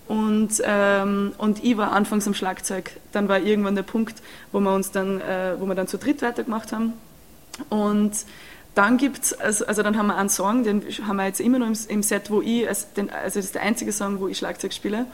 [0.09, 2.91] und, ähm, und ich war anfangs am Schlagzeug.
[3.13, 6.23] Dann war irgendwann der Punkt, wo wir uns dann, äh, wo wir dann zu dritt
[6.23, 6.93] weitergemacht haben.
[7.71, 8.13] Und
[8.75, 11.67] dann gibt's, also, also dann haben wir einen Song, den haben wir jetzt immer noch
[11.67, 14.39] im, im Set, wo ich, also, den, also das ist der einzige Song, wo ich
[14.39, 15.07] Schlagzeug spiele.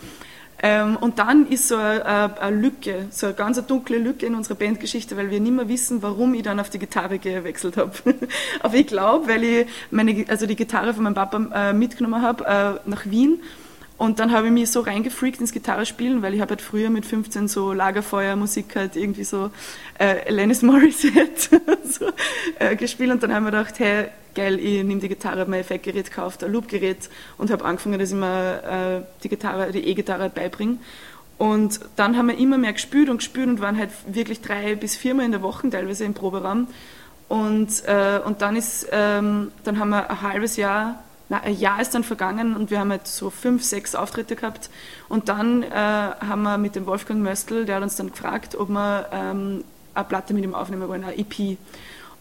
[0.61, 4.57] Ähm, und dann ist so eine, eine, Lücke, so eine ganz dunkle Lücke in unserer
[4.57, 7.93] Bandgeschichte, weil wir nicht mehr wissen, warum ich dann auf die Gitarre gewechselt habe.
[8.61, 12.45] Aber ich glaube, weil ich meine, also die Gitarre von meinem Papa äh, mitgenommen habe
[12.45, 13.41] äh, nach Wien
[13.99, 17.05] und dann habe ich mich so reingefreakt ins Gitarrespielen, weil ich habe halt früher mit
[17.05, 19.51] 15 so Lagerfeuermusik halt irgendwie so
[19.99, 22.07] äh, Alanis Morissette so,
[22.61, 26.11] äh, gespielt und dann haben wir gedacht, hey, geil, ich nehme die Gitarre, mein Effektgerät
[26.11, 30.79] gekauft, ein Loopgerät und habe angefangen, dass ich mir äh, die Gitarre, die E-Gitarre beibringe.
[31.37, 34.97] Und dann haben wir immer mehr gespielt und gespielt und waren halt wirklich drei bis
[34.97, 36.69] viermal in der Woche teilweise im Proberaum.
[37.29, 41.81] Und, äh, und dann, ist, ähm, dann haben wir ein halbes Jahr na, ein Jahr
[41.81, 44.71] ist dann vergangen und wir haben halt so fünf, sechs Auftritte gehabt.
[45.09, 48.69] Und dann äh, haben wir mit dem Wolfgang Möstl, der hat uns dann gefragt, ob
[48.71, 49.65] wir ähm,
[49.95, 51.59] eine Platte mit ihm aufnehmen wollen, eine EP.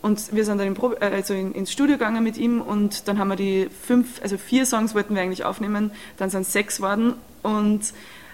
[0.02, 3.18] Und wir sind dann Probe, äh, also in, ins Studio gegangen mit ihm und dann
[3.18, 6.82] haben wir die fünf, also vier Songs wollten wir eigentlich aufnehmen, dann sind es sechs
[6.82, 7.94] worden und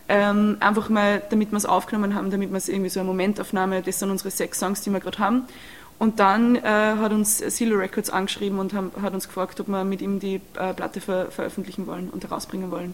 [0.09, 3.81] ähm, einfach mal, damit wir es aufgenommen haben, damit wir es irgendwie so eine Momentaufnahme,
[3.81, 5.43] das sind unsere sechs Songs, die wir gerade haben.
[5.99, 9.83] Und dann äh, hat uns Silo Records angeschrieben und haben, hat uns gefragt, ob wir
[9.83, 12.93] mit ihm die äh, Platte ver veröffentlichen wollen und herausbringen wollen.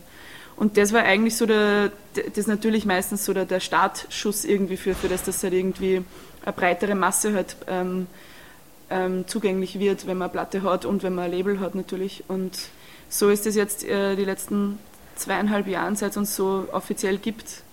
[0.55, 4.75] Und das war eigentlich so der, das ist natürlich meistens so der, der Startschuss irgendwie
[4.75, 6.03] für, für das, dass halt irgendwie
[6.43, 8.07] eine breitere Masse halt ähm,
[8.89, 12.25] ähm, zugänglich wird, wenn man eine Platte hat und wenn man ein Label hat natürlich.
[12.27, 12.57] Und
[13.07, 14.79] so ist es jetzt äh, die letzten
[15.15, 17.63] zweieinhalb Jahre, seit es uns so offiziell gibt,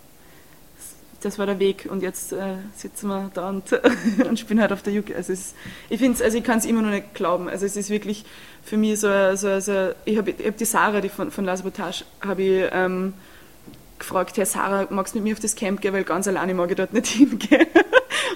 [1.26, 3.64] das war der Weg und jetzt äh, sitzen wir da und,
[4.28, 5.16] und spielen halt auf der UK.
[5.16, 5.32] Also
[5.90, 7.48] ich finde also ich kann es immer noch nicht glauben.
[7.48, 8.24] Also es ist wirklich
[8.62, 11.56] für mich so, so, so ich habe ich hab die Sarah, die von, von La
[11.56, 13.14] Sabotage, habe ich ähm,
[13.98, 16.70] gefragt, Herr Sarah, magst du mit mir auf das Camp gehen, weil ganz alleine mag
[16.70, 17.66] ich dort nicht hingehen.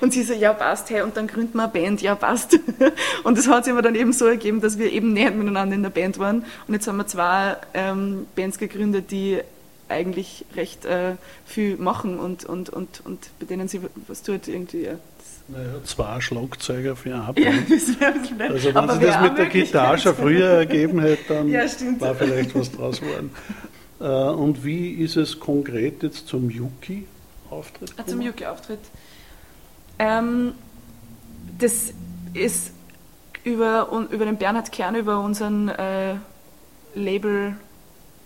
[0.00, 2.58] Und sie so, ja passt, hey, und dann gründen wir eine Band, ja passt.
[3.24, 5.82] Und das hat sich aber dann eben so ergeben, dass wir eben nicht miteinander in
[5.82, 6.44] der Band waren.
[6.66, 9.40] Und jetzt haben wir zwei ähm, Bands gegründet, die
[9.90, 14.84] eigentlich recht äh, viel machen und, und, und, und bei denen sie was tut irgendwie.
[14.84, 14.94] Ja.
[15.48, 17.24] Naja, zwei Schlagzeuger für Ja,
[17.68, 18.50] das wäre nett.
[18.50, 21.62] Also wenn Aber sie das mit der Gitarre schon früher ergeben hätte, dann Ja,
[21.98, 23.30] war vielleicht was draus geworden.
[24.00, 27.94] Äh, Und wie ist es konkret jetzt zum Yuki-Auftritt?
[27.96, 28.78] Ah, zum Yuki-Auftritt.
[29.98, 30.52] Ähm,
[31.58, 31.92] das
[32.32, 32.72] ist
[33.44, 36.14] über, über den Bernhard Kern, über unseren äh,
[36.94, 37.56] Label,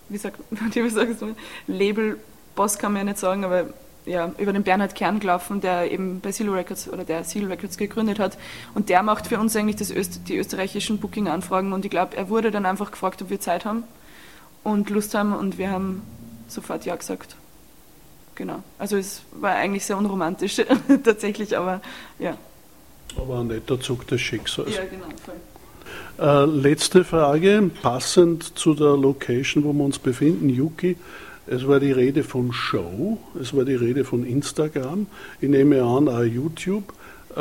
[0.09, 0.39] wie sagt
[0.75, 1.35] wie sagst du,
[1.67, 3.67] Label-Boss kann man ja nicht sagen, aber
[4.07, 7.79] ja, über den Bernhard Kern gelaufen, der eben bei Seal Records oder der Seal Records
[7.79, 8.37] gegründet hat.
[8.75, 11.73] Und der macht für uns eigentlich Öst die österreichischen Booking-Anfragen.
[11.73, 13.85] Und ich glaube, er wurde dann einfach gefragt, ob wir Zeit haben
[14.63, 15.35] und Lust haben.
[15.35, 16.03] Und wir haben
[16.49, 17.37] sofort Ja gesagt.
[18.35, 18.63] Genau.
[18.79, 20.57] Also es war eigentlich sehr unromantisch
[21.05, 21.81] tatsächlich, aber
[22.19, 22.37] ja.
[23.17, 24.75] Aber ein netter Zug des Schicksals.
[24.75, 25.07] Ja, genau.
[25.25, 25.37] Voll.
[26.19, 30.97] Äh, letzte Frage, passend zu der Location, wo wir uns befinden, Yuki.
[31.47, 35.07] Es war die Rede von Show, es war die Rede von Instagram,
[35.41, 36.93] ich nehme an auch YouTube.
[37.37, 37.41] Äh,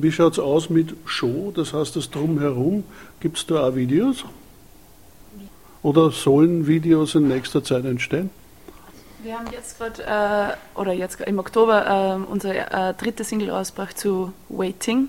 [0.00, 2.84] wie schaut es aus mit Show, das heißt das Drumherum?
[3.20, 4.24] Gibt es da auch Videos?
[5.82, 8.30] Oder sollen Videos in nächster Zeit entstehen?
[9.22, 13.98] Wir haben jetzt gerade, äh, oder jetzt im Oktober, äh, unsere äh, dritte Single rausgebracht
[13.98, 15.08] zu Waiting.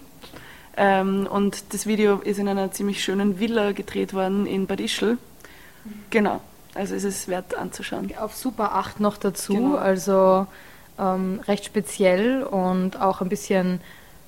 [0.78, 5.17] Ähm, und das Video ist in einer ziemlich schönen Villa gedreht worden in Bad Ischl.
[6.11, 6.41] Genau,
[6.75, 8.11] also es ist wert anzuschauen.
[8.17, 9.75] Auf Super 8 noch dazu, Genau.
[9.75, 10.45] also
[10.99, 13.82] ähm, recht speziell und auch ein bisschen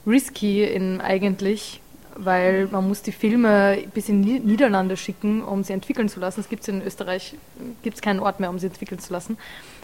[0.07, 1.81] risky in, eigentlich,
[2.15, 6.39] weil man muss die Filme bis in die Niederlande schicken, um sie entwickeln zu lassen.
[6.39, 7.35] Es gibt in Österreich
[7.83, 9.37] gibt's keinen Ort mehr, um sie entwickeln zu lassen.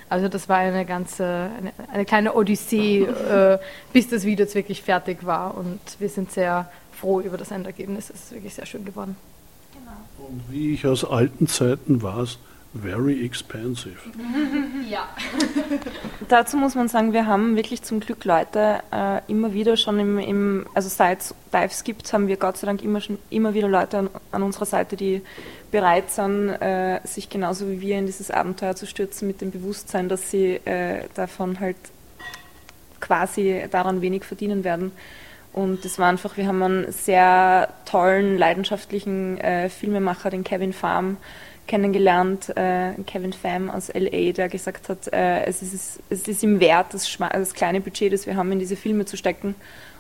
[0.10, 3.58] Also das war eine ganze, eine, eine kleine Odyssee, äh,
[3.94, 5.56] bis das Video jetzt wirklich fertig war.
[5.56, 8.10] Und wir sind sehr froh über das Endergebnis.
[8.10, 9.16] Es ist wirklich sehr schön geworden.
[10.18, 12.40] Und wie ich aus alten Zeiten weiß,
[12.82, 13.98] very expensive.
[14.90, 15.10] Ja.
[16.30, 20.20] Dazu muss man sagen, wir haben wirklich zum Glück Leute äh, immer wieder schon im,
[20.20, 23.68] im also seit es Dives gibt, haben wir Gott sei Dank immer schon immer wieder
[23.68, 25.24] Leute an, an unserer Seite, die
[25.76, 30.08] bereit sind, äh, sich genauso wie wir in dieses Abenteuer zu stürzen, mit dem Bewusstsein,
[30.08, 31.76] dass sie äh, davon halt
[33.02, 34.94] quasi daran wenig verdienen werden.
[35.52, 41.18] Und das war einfach, wir haben einen sehr tollen, leidenschaftlichen äh, Filmemacher, den Kevin Farm,
[41.68, 46.60] kennengelernt, äh, Kevin Pham aus LA, der gesagt hat, äh, es, ist, es ist ihm
[46.60, 49.56] wert, das, das kleine Budget, das wir haben, in diese Filme zu stecken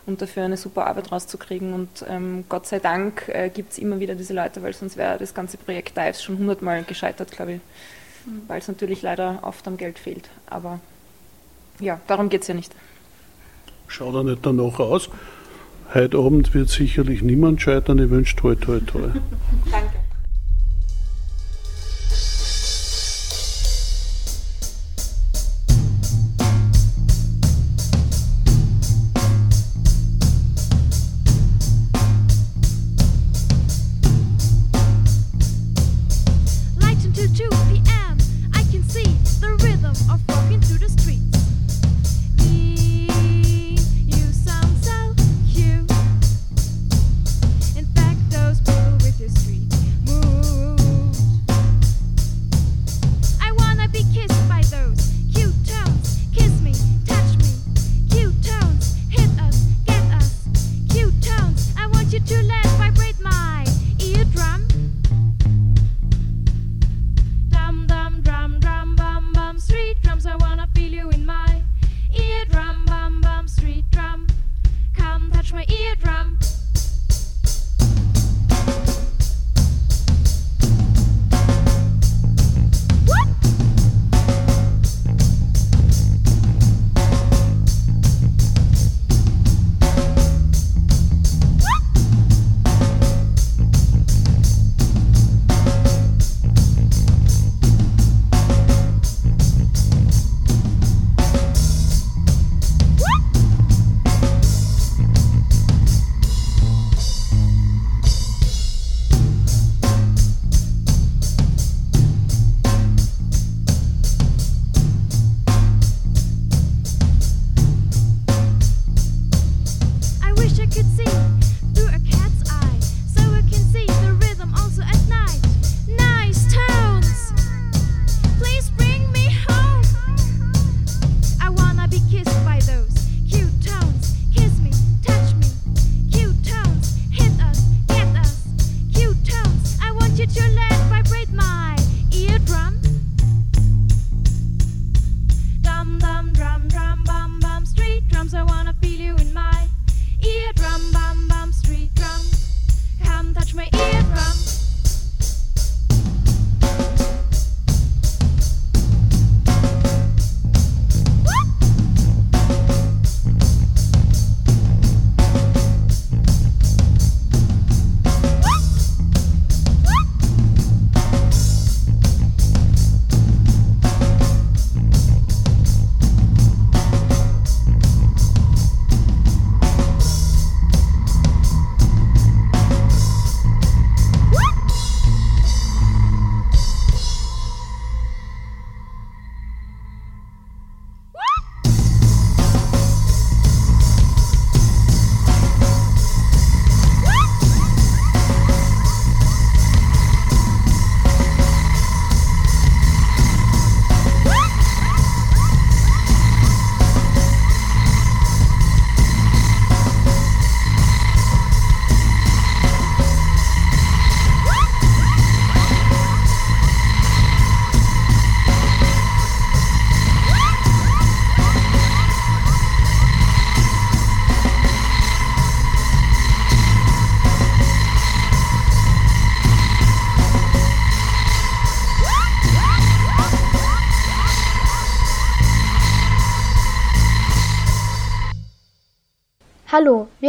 [0.05, 1.73] und dafür eine super Arbeit rauszukriegen.
[1.73, 5.17] Und ähm, Gott sei Dank äh, gibt es immer wieder diese Leute, weil sonst wäre
[5.17, 7.61] das ganze Projekt Dives schon hundertmal gescheitert, glaube ich,
[8.25, 8.41] Mhm.
[8.47, 10.29] weil es natürlich leider oft am Geld fehlt.
[10.47, 10.79] Aber
[11.79, 12.73] ja, darum geht es ja nicht.
[13.87, 15.09] Schaut er nicht danach aus.
[15.93, 17.99] Heute Abend wird sicherlich niemand scheitern.
[17.99, 19.09] Ich wünsche toi toi toi.
[19.71, 20.04] Danke.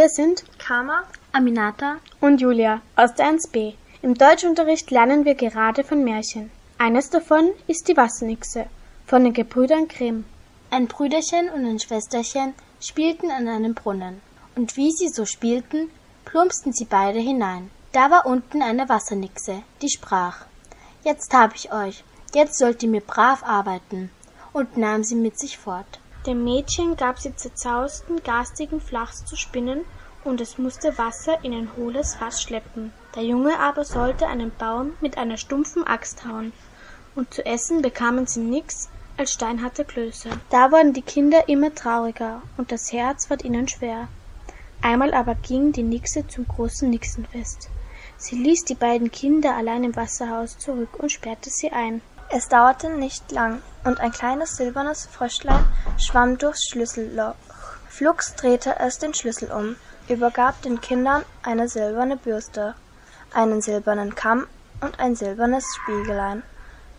[0.06, 1.02] Wir sind Kama,
[1.32, 3.74] Aminata und Julia aus der 1b.
[4.02, 6.52] Im Deutschunterricht lernen wir gerade von Märchen.
[6.78, 8.66] Eines davon ist die Wassernixe
[9.04, 10.24] von den Gebrüdern Grimm.
[10.70, 14.22] Ein Brüderchen und ein Schwesterchen spielten an einem Brunnen.
[14.54, 15.90] Und wie sie so spielten,
[16.24, 17.68] plumpsten sie beide hinein.
[17.90, 20.44] Da war unten eine Wassernixe, die sprach:
[21.02, 24.10] Jetzt hab ich euch, jetzt sollt ihr mir brav arbeiten,
[24.52, 25.98] und nahm sie mit sich fort.
[26.26, 29.84] Dem Mädchen gab sie zerzausten, garstigen Flachs zu spinnen,
[30.26, 32.92] und es musste Wasser in ein hohles Fass schleppen.
[33.14, 36.52] Der Junge aber sollte einen Baum mit einer stumpfen Axt hauen,
[37.14, 40.28] und zu essen bekamen sie nix als steinharte Klöße.
[40.50, 44.08] Da wurden die Kinder immer trauriger, und das Herz ward ihnen schwer.
[44.82, 47.70] Einmal aber ging die Nixe zum großen Nixenfest.
[48.18, 52.02] Sie ließ die beiden Kinder allein im Wasserhaus zurück und sperrte sie ein.
[52.28, 55.64] Es dauerte nicht lang, und ein kleines silbernes Fröschlein
[55.98, 57.36] schwamm durchs Schlüsselloch.
[57.88, 59.76] Flugs drehte es den Schlüssel um,
[60.08, 62.74] übergab den Kindern eine silberne Bürste,
[63.32, 64.46] einen silbernen Kamm
[64.80, 66.42] und ein silbernes Spiegelein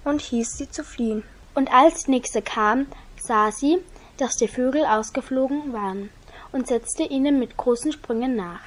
[0.03, 1.23] und hieß sie zu fliehen.
[1.55, 2.87] Und als die Nixe kam,
[3.19, 3.77] sah sie,
[4.17, 6.09] dass die Vögel ausgeflogen waren
[6.51, 8.61] und setzte ihnen mit großen Sprüngen nach.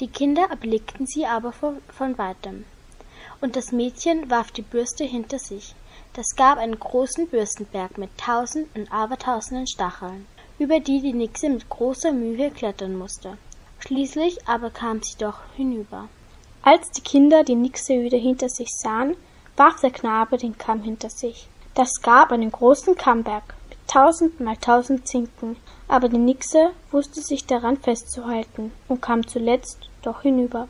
[0.00, 2.64] Die Kinder erblickten sie aber von, von weitem.
[3.40, 5.74] Und das Mädchen warf die Bürste hinter sich.
[6.12, 10.26] Das gab einen großen Bürstenberg mit tausend und abertausenden Stacheln,
[10.58, 13.36] über die die Nixe mit großer Mühe klettern musste.
[13.86, 16.08] Schließlich aber kam sie doch hinüber.
[16.62, 19.16] Als die Kinder die Nixe wieder hinter sich sahen,
[19.56, 21.48] warf der Knabe den Kamm hinter sich.
[21.74, 25.56] Das gab einen großen Kammberg mit tausend mal tausend Zinken,
[25.86, 30.66] aber die Nixe wusste sich daran festzuhalten und kam zuletzt doch hinüber.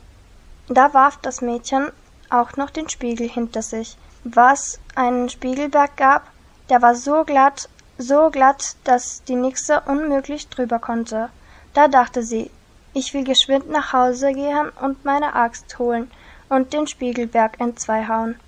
[0.67, 1.91] Da warf das Mädchen
[2.29, 6.27] auch noch den Spiegel hinter sich, was einen Spiegelberg gab,
[6.69, 11.29] der war so glatt, so glatt, dass die Nixe unmöglich drüber konnte.
[11.73, 12.51] Da dachte sie,
[12.97, 16.09] ich will geschwind nach Hause gehen und meine Axt holen
[16.49, 18.39] und den Spiegelberg entzweihauen.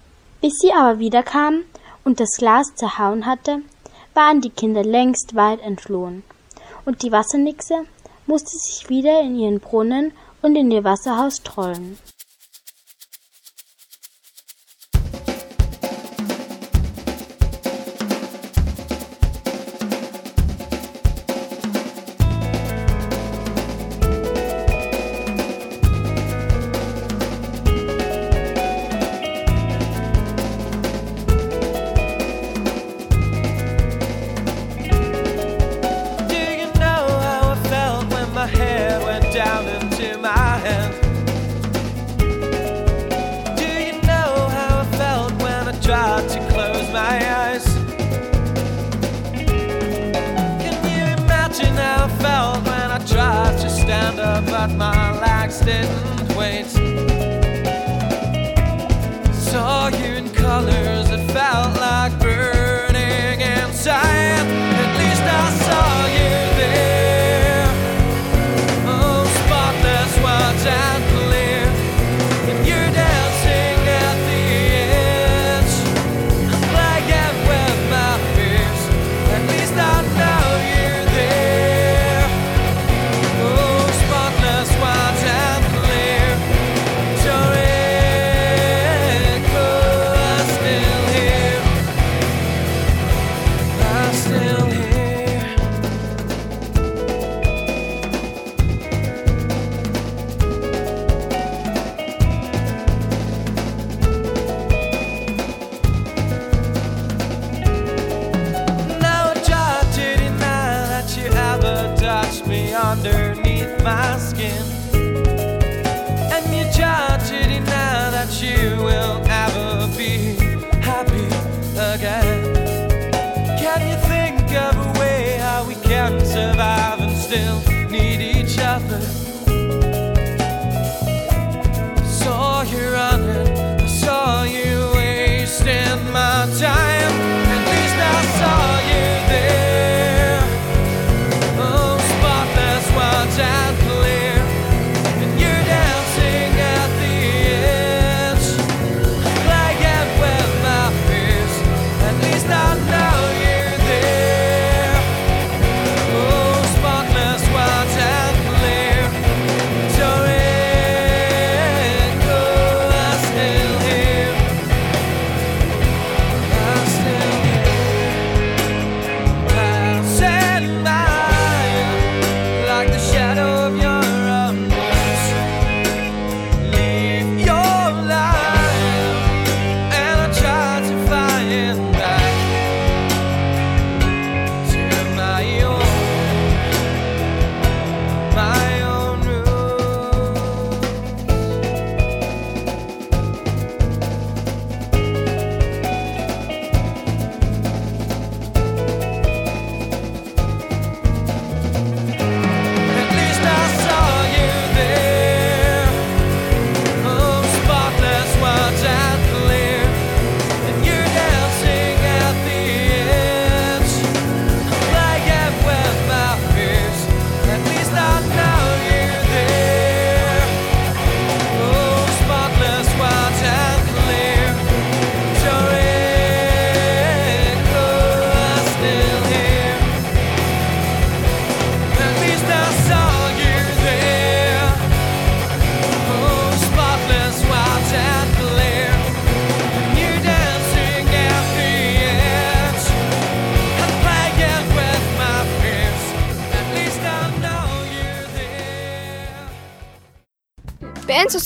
[0.41, 1.61] Bis sie aber wiederkam
[2.03, 3.59] und das Glas zerhauen hatte,
[4.15, 6.23] waren die Kinder längst weit entflohen,
[6.85, 7.85] und die Wassernixe
[8.25, 11.99] musste sich wieder in ihren Brunnen und in ihr Wasserhaus trollen.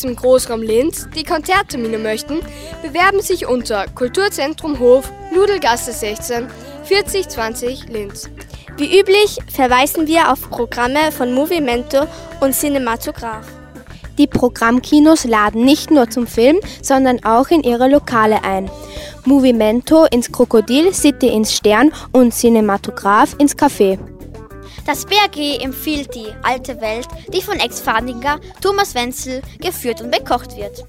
[0.03, 2.39] Aus Großraum Linz, die Konzerttermine möchten,
[2.81, 6.47] bewerben sich unter Kulturzentrum Hof, Nudelgasse 16,
[6.83, 8.29] 4020 Linz.
[8.77, 12.07] Wie üblich verweisen wir auf Programme von Movimento
[12.41, 13.47] und Cinematograph.
[14.17, 18.69] Die Programmkinos laden nicht nur zum Film, sondern auch in ihre Lokale ein.
[19.25, 23.97] Movimento ins Krokodil, City ins Stern und Cinematograph ins Café.
[24.85, 30.85] Das BRG empfiehlt die alte Welt, die von Ex-Fadinger Thomas Wenzel geführt und bekocht wird.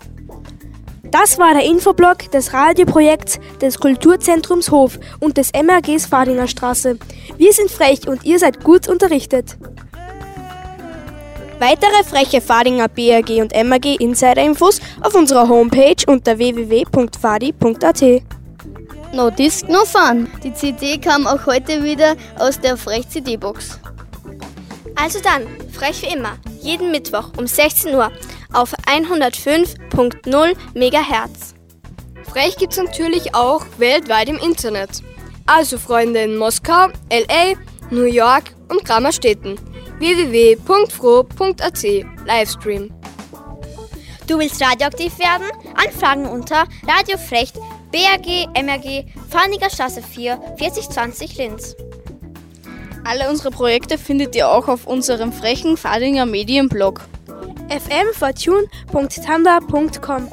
[1.04, 6.98] Das war der Infoblog des Radioprojekts des Kulturzentrums Hof und des MRGs Fadinger Straße.
[7.36, 9.56] Wir sind frech und ihr seid gut unterrichtet.
[11.60, 18.02] Weitere freche Fadinger BRG und MRG Insider-Infos auf unserer Homepage unter www.fadi.at.
[19.14, 20.28] No Disc, no Fun.
[20.42, 23.78] Die CD kam auch heute wieder aus der Frech-CD-Box.
[24.96, 28.10] Also dann, frech wie immer, jeden Mittwoch um 16 Uhr
[28.52, 31.54] auf 105.0 MHz.
[32.28, 35.04] Frech gibt's natürlich auch weltweit im Internet.
[35.46, 37.54] Also Freunde in Moskau, LA,
[37.90, 39.60] New York und Grammerstädten.
[39.98, 41.82] www.fro.at
[42.26, 42.92] Livestream.
[44.26, 45.46] Du willst radioaktiv werden?
[45.76, 47.56] Anfragen unter Radiofrecht
[47.94, 51.76] BRG MRG Farniger Straße 4 4020 Linz.
[53.04, 57.02] Alle unsere Projekte findet ihr auch auf unserem frechen Fadinger Medienblog.
[57.68, 60.28] fmfortune.tanda.com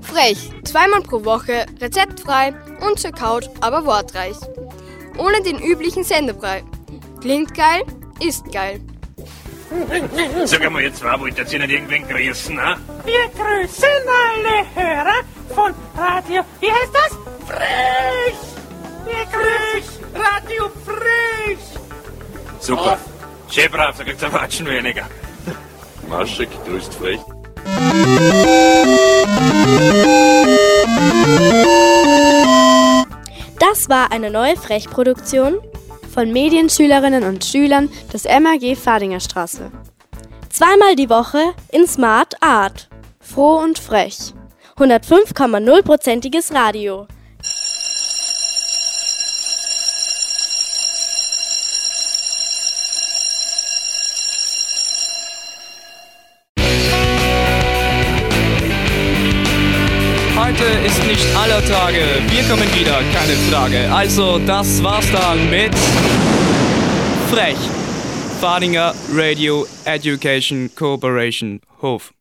[0.00, 2.54] Frech, zweimal pro Woche, rezeptfrei
[2.88, 4.36] und zur Couch, aber wortreich.
[5.18, 6.64] Ohne den üblichen Sendebrei.
[7.20, 7.82] Klingt geil,
[8.26, 8.80] ist geil.
[10.44, 12.76] Sag einmal, ihr zwei wollt jetzt nicht irgendwen grüßen, ne?
[13.04, 15.20] Wir grüßen alle Hörer
[15.54, 17.16] von Radio, wie heißt das?
[17.46, 18.38] Frech!
[19.04, 21.58] Wir grüßen Radio Frech!
[22.58, 22.98] Super.
[23.48, 25.06] Schön brav, da kriegt's ein Watschen weniger.
[26.08, 27.20] Maschek grüßt frech.
[33.58, 35.60] Das war eine neue Frechproduktion
[36.12, 39.70] von Medienschülerinnen und Schülern des MAG Fadinger Straße.
[40.48, 42.88] Zweimal die Woche in Smart Art.
[43.20, 44.34] Froh und frech.
[44.76, 47.06] 105,0%iges Radio.
[61.50, 61.98] Aller Tage.
[62.28, 63.92] Wir kommen wieder, keine Frage.
[63.92, 65.74] Also, das war's dann mit
[67.30, 67.56] Frech.
[68.40, 72.12] Fadinger Radio Education Cooperation Hof.